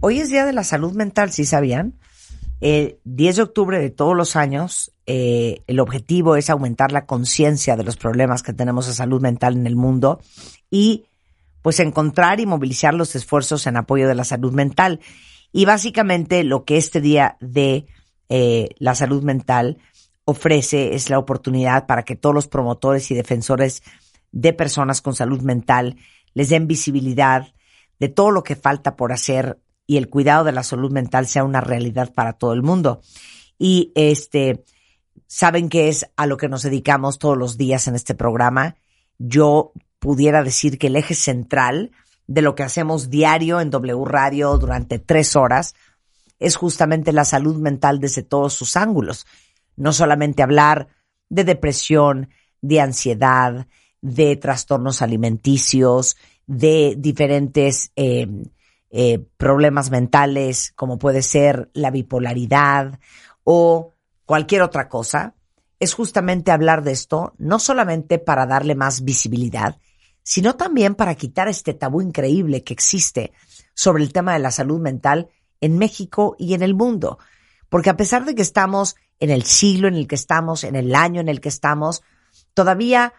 hoy 0.01 0.20
es 0.20 0.31
Día 0.31 0.46
de 0.46 0.53
la 0.53 0.64
Salud 0.64 0.92
Mental, 0.92 1.31
¿sí 1.33 1.44
sabían? 1.44 1.94
El 2.61 2.99
10 3.05 3.37
de 3.37 3.42
octubre 3.42 3.79
de 3.79 3.90
todos 3.90 4.16
los 4.16 4.35
años, 4.35 4.92
eh, 5.05 5.61
el 5.66 5.79
objetivo 5.81 6.37
es 6.37 6.49
aumentar 6.49 6.90
la 6.90 7.05
conciencia 7.05 7.77
de 7.77 7.85
los 7.85 7.99
problemas 7.99 8.42
que 8.42 8.55
tenemos 8.55 8.87
de 8.87 8.94
salud 8.94 9.20
mental 9.20 9.55
en 9.55 9.66
el 9.66 9.77
mundo 9.77 10.20
y 10.70 11.05
pues 11.66 11.81
encontrar 11.81 12.38
y 12.38 12.46
movilizar 12.46 12.94
los 12.94 13.16
esfuerzos 13.16 13.66
en 13.66 13.76
apoyo 13.76 14.07
de 14.07 14.14
la 14.14 14.22
salud 14.22 14.52
mental. 14.52 15.00
Y 15.50 15.64
básicamente 15.64 16.44
lo 16.44 16.64
que 16.64 16.76
este 16.76 17.00
día 17.00 17.37
de 17.40 17.87
eh, 18.29 18.68
la 18.79 18.94
salud 18.94 19.24
mental 19.24 19.79
ofrece 20.24 20.94
es 20.94 21.11
la 21.11 21.18
oportunidad 21.18 21.87
para 21.87 22.05
que 22.05 22.14
todos 22.14 22.33
los 22.33 22.46
promotores 22.46 23.11
y 23.11 23.16
defensores 23.16 23.83
de 24.31 24.52
personas 24.52 25.02
con 25.02 25.16
salud 25.16 25.40
mental 25.40 25.96
les 26.35 26.50
den 26.50 26.68
visibilidad 26.68 27.48
de 27.98 28.11
todo 28.11 28.31
lo 28.31 28.44
que 28.44 28.55
falta 28.55 28.94
por 28.94 29.12
hacer 29.12 29.59
y 29.88 29.96
el 29.96 30.09
cuidado 30.09 30.44
de 30.44 30.52
la 30.52 30.62
salud 30.62 30.92
mental 30.92 31.26
sea 31.26 31.42
una 31.42 31.61
realidad 31.61 32.14
para 32.14 32.35
todo 32.35 32.52
el 32.52 32.62
mundo. 32.62 33.00
Y 33.59 33.90
este, 33.96 34.62
saben 35.26 35.68
que 35.68 35.88
es 35.88 36.09
a 36.14 36.26
lo 36.26 36.37
que 36.37 36.48
nos 36.48 36.62
dedicamos 36.62 37.18
todos 37.18 37.37
los 37.37 37.57
días 37.57 37.88
en 37.88 37.96
este 37.96 38.14
programa. 38.14 38.76
Yo 39.18 39.72
pudiera 40.07 40.45
decir 40.45 40.79
que 40.79 40.87
el 40.87 40.95
eje 40.95 41.16
central 41.16 41.90
de 42.29 42.40
lo 42.40 42.55
que 42.55 42.62
hacemos 42.62 43.11
diario 43.11 43.61
en 43.61 43.71
W 43.71 44.05
Radio 44.05 44.57
durante 44.57 45.01
tres 45.01 45.35
horas 45.35 45.75
es 46.38 46.55
justamente 46.55 47.12
la 47.12 47.25
salud 47.25 47.57
mental 47.57 47.99
desde 47.99 48.23
todos 48.23 48.55
sus 48.55 48.77
ángulos. 48.77 49.27
No 49.75 49.92
solamente 49.92 50.45
hablar 50.45 50.87
de 51.29 51.42
depresión, 51.42 52.29
de 52.62 52.81
ansiedad, 52.81 53.66
de 54.01 54.37
trastornos 54.37 55.03
alimenticios, 55.03 56.16
de 56.47 56.95
diferentes 56.97 57.90
eh, 57.97 58.29
eh, 58.90 59.27
problemas 59.37 59.90
mentales, 59.90 60.73
como 60.77 61.01
puede 61.01 61.21
ser 61.21 61.69
la 61.75 61.90
bipolaridad 61.90 63.01
o 63.42 63.92
cualquier 64.25 64.62
otra 64.62 64.88
cosa, 64.88 65.35
es 65.81 65.95
justamente 65.95 66.53
hablar 66.53 66.85
de 66.85 66.92
esto, 66.92 67.35
no 67.38 67.59
solamente 67.59 68.21
para 68.21 68.47
darle 68.47 68.77
más 68.77 69.03
visibilidad, 69.03 69.81
sino 70.28 70.56
también 70.56 70.96
para 70.96 71.14
quitar 71.14 71.46
este 71.46 71.72
tabú 71.72 72.02
increíble 72.02 72.64
que 72.64 72.72
existe 72.72 73.32
sobre 73.74 74.02
el 74.02 74.12
tema 74.12 74.32
de 74.32 74.40
la 74.40 74.50
salud 74.50 74.80
mental 74.80 75.28
en 75.60 75.78
México 75.78 76.34
y 76.36 76.54
en 76.54 76.62
el 76.62 76.74
mundo. 76.74 77.20
Porque 77.68 77.90
a 77.90 77.96
pesar 77.96 78.24
de 78.24 78.34
que 78.34 78.42
estamos 78.42 78.96
en 79.20 79.30
el 79.30 79.44
siglo 79.44 79.86
en 79.86 79.94
el 79.94 80.08
que 80.08 80.16
estamos, 80.16 80.64
en 80.64 80.74
el 80.74 80.96
año 80.96 81.20
en 81.20 81.28
el 81.28 81.40
que 81.40 81.48
estamos, 81.48 82.02
todavía 82.54 83.14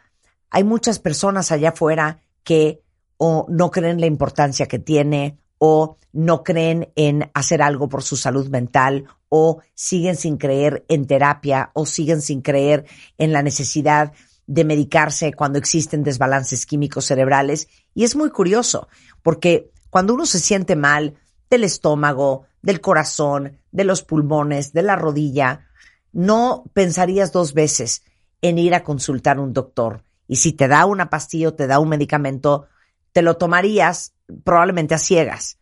hay 0.49 0.65
muchas 0.65 0.99
personas 0.99 1.49
allá 1.53 1.69
afuera 1.69 2.19
que 2.43 2.81
o 3.15 3.45
no 3.47 3.71
creen 3.71 4.01
la 4.01 4.05
importancia 4.05 4.67
que 4.67 4.77
tiene 4.77 5.39
o 5.59 5.95
no 6.11 6.43
creen 6.43 6.91
en 6.97 7.31
hacer 7.33 7.61
algo 7.61 7.87
por 7.87 8.03
su 8.03 8.17
salud 8.17 8.49
mental 8.49 9.05
o 9.29 9.61
siguen 9.73 10.17
sin 10.17 10.35
creer 10.35 10.83
en 10.89 11.07
terapia 11.07 11.71
o 11.73 11.85
siguen 11.85 12.21
sin 12.21 12.41
creer 12.41 12.85
en 13.17 13.31
la 13.31 13.43
necesidad 13.43 14.11
de 14.47 14.63
medicarse 14.63 15.33
cuando 15.33 15.60
existen 15.60 16.03
desbalances 16.03 16.65
químicos 16.65 17.05
cerebrales. 17.05 17.67
Y 17.93 18.05
es 18.05 18.15
muy 18.15 18.31
curioso, 18.31 18.88
porque 19.21 19.71
cuando 19.89 20.13
uno 20.13 20.25
se 20.25 20.39
siente 20.39 20.75
mal 20.75 21.15
del 21.49 21.65
estómago, 21.65 22.45
del 22.62 22.81
corazón, 22.81 23.60
de 23.71 23.83
los 23.83 24.03
pulmones, 24.03 24.73
de 24.73 24.81
la 24.81 24.95
rodilla, 24.95 25.67
no 26.12 26.63
pensarías 26.73 27.31
dos 27.31 27.53
veces 27.53 28.03
en 28.41 28.57
ir 28.57 28.73
a 28.73 28.83
consultar 28.83 29.38
a 29.38 29.41
un 29.41 29.53
doctor. 29.53 30.03
Y 30.27 30.38
si 30.38 30.53
te 30.53 30.67
da 30.67 30.86
una 30.86 31.10
pastilla 31.10 31.49
o 31.49 31.53
te 31.53 31.67
da 31.67 31.79
un 31.79 31.89
medicamento, 31.89 32.67
te 33.12 33.21
lo 33.21 33.38
tomarías 33.38 34.13
probablemente 34.43 34.95
a 34.95 34.97
ciegas. 34.97 35.60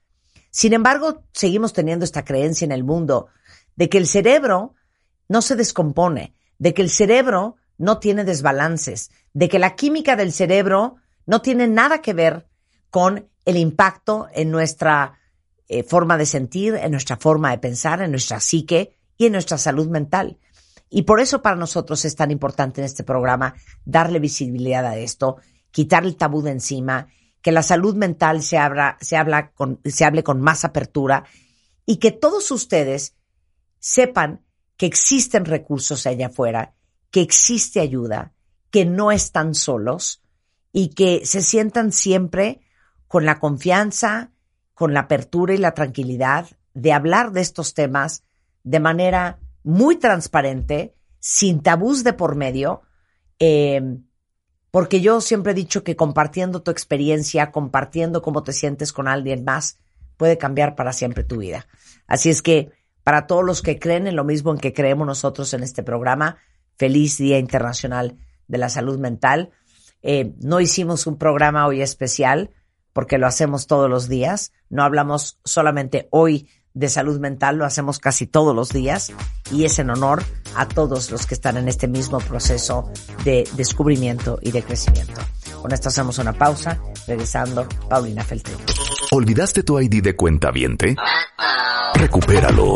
Sin 0.49 0.73
embargo, 0.73 1.23
seguimos 1.33 1.73
teniendo 1.73 2.05
esta 2.05 2.23
creencia 2.23 2.65
en 2.65 2.71
el 2.71 2.83
mundo 2.83 3.27
de 3.75 3.89
que 3.89 3.97
el 3.97 4.07
cerebro 4.07 4.73
no 5.27 5.41
se 5.41 5.55
descompone, 5.55 6.33
de 6.57 6.73
que 6.73 6.81
el 6.81 6.89
cerebro 6.89 7.57
no 7.77 7.99
tiene 7.99 8.23
desbalances, 8.23 9.11
de 9.33 9.49
que 9.49 9.59
la 9.59 9.75
química 9.75 10.15
del 10.15 10.31
cerebro 10.31 10.95
no 11.25 11.41
tiene 11.41 11.67
nada 11.67 12.01
que 12.01 12.13
ver 12.13 12.47
con 12.89 13.29
el 13.45 13.57
impacto 13.57 14.27
en 14.33 14.51
nuestra 14.51 15.19
eh, 15.67 15.83
forma 15.83 16.17
de 16.17 16.25
sentir, 16.25 16.75
en 16.75 16.91
nuestra 16.91 17.17
forma 17.17 17.51
de 17.51 17.57
pensar, 17.57 18.01
en 18.01 18.11
nuestra 18.11 18.39
psique 18.39 18.95
y 19.17 19.25
en 19.25 19.33
nuestra 19.33 19.57
salud 19.57 19.87
mental. 19.87 20.37
Y 20.89 21.03
por 21.03 21.19
eso 21.19 21.41
para 21.41 21.55
nosotros 21.55 22.05
es 22.05 22.15
tan 22.15 22.31
importante 22.31 22.81
en 22.81 22.85
este 22.85 23.03
programa 23.03 23.55
darle 23.83 24.19
visibilidad 24.19 24.85
a 24.85 24.97
esto, 24.97 25.37
quitar 25.71 26.05
el 26.05 26.15
tabú 26.15 26.41
de 26.41 26.51
encima, 26.51 27.07
que 27.41 27.51
la 27.51 27.63
salud 27.63 27.95
mental 27.95 28.43
se, 28.43 28.57
habla 28.57 28.97
con, 29.53 29.81
se 29.83 30.05
hable 30.05 30.23
con 30.23 30.39
más 30.39 30.63
apertura 30.63 31.25
y 31.85 31.97
que 31.97 32.11
todos 32.11 32.49
ustedes 32.51 33.15
sepan 33.79 34.45
que 34.77 34.85
existen 34.85 35.45
recursos 35.45 36.07
allá 36.07 36.27
afuera, 36.27 36.74
que 37.15 37.21
existe 37.21 37.79
ayuda, 37.79 38.33
que 38.69 38.83
no 38.83 39.09
están 39.09 39.55
solos 39.55 40.21
y 40.73 40.89
que 40.89 41.25
se 41.25 41.41
sientan 41.41 41.93
siempre 41.93 42.59
con 43.07 43.23
la 43.23 43.39
confianza, 43.39 44.31
con 44.73 44.93
la 44.93 44.99
apertura 44.99 45.53
y 45.53 45.57
la 45.57 45.73
tranquilidad 45.73 46.47
de 46.73 46.91
hablar 46.91 47.31
de 47.31 47.39
estos 47.39 47.73
temas 47.73 48.25
de 48.65 48.81
manera 48.81 49.39
muy 49.63 49.95
transparente, 49.95 50.93
sin 51.21 51.63
tabús 51.63 52.03
de 52.03 52.11
por 52.11 52.35
medio, 52.35 52.81
eh, 53.39 53.81
porque 54.69 54.99
yo 54.99 55.21
siempre 55.21 55.53
he 55.53 55.55
dicho 55.55 55.85
que 55.85 55.95
compartiendo 55.95 56.63
tu 56.63 56.71
experiencia, 56.71 57.53
compartiendo 57.53 58.21
cómo 58.21 58.43
te 58.43 58.51
sientes 58.51 58.91
con 58.91 59.07
alguien 59.07 59.45
más, 59.45 59.79
puede 60.17 60.37
cambiar 60.37 60.75
para 60.75 60.91
siempre 60.91 61.23
tu 61.23 61.37
vida. 61.37 61.65
Así 62.07 62.29
es 62.29 62.41
que 62.41 62.73
para 63.05 63.25
todos 63.25 63.45
los 63.45 63.61
que 63.61 63.79
creen 63.79 64.05
en 64.05 64.17
lo 64.17 64.25
mismo 64.25 64.51
en 64.51 64.57
que 64.57 64.73
creemos 64.73 65.07
nosotros 65.07 65.53
en 65.53 65.63
este 65.63 65.81
programa, 65.81 66.39
feliz 66.77 67.17
Día 67.17 67.39
Internacional 67.39 68.17
de 68.47 68.57
la 68.57 68.69
Salud 68.69 68.97
Mental. 68.99 69.51
Eh, 70.01 70.33
no 70.41 70.59
hicimos 70.59 71.07
un 71.07 71.17
programa 71.17 71.65
hoy 71.67 71.81
especial 71.81 72.51
porque 72.93 73.17
lo 73.17 73.27
hacemos 73.27 73.67
todos 73.67 73.89
los 73.89 74.07
días. 74.07 74.53
No 74.69 74.83
hablamos 74.83 75.39
solamente 75.43 76.07
hoy 76.11 76.47
de 76.75 76.89
salud 76.89 77.19
mental, 77.19 77.57
lo 77.57 77.65
hacemos 77.65 77.99
casi 77.99 78.27
todos 78.27 78.53
los 78.53 78.69
días 78.69 79.13
y 79.49 79.63
es 79.63 79.79
en 79.79 79.89
honor 79.89 80.23
a 80.55 80.67
todos 80.67 81.09
los 81.09 81.25
que 81.25 81.33
están 81.33 81.57
en 81.57 81.69
este 81.69 81.87
mismo 81.87 82.19
proceso 82.19 82.91
de 83.23 83.47
descubrimiento 83.55 84.37
y 84.41 84.51
de 84.51 84.61
crecimiento. 84.61 85.21
Con 85.61 85.71
esto 85.71 85.87
hacemos 85.89 86.19
una 86.19 86.33
pausa, 86.33 86.79
regresando 87.07 87.67
Paulina 87.89 88.23
Feltrin. 88.23 88.57
¿Olvidaste 89.11 89.63
tu 89.63 89.79
ID 89.79 90.03
de 90.03 90.15
cuenta 90.15 90.51
viente? 90.51 90.95
Recupéralo. 91.95 92.75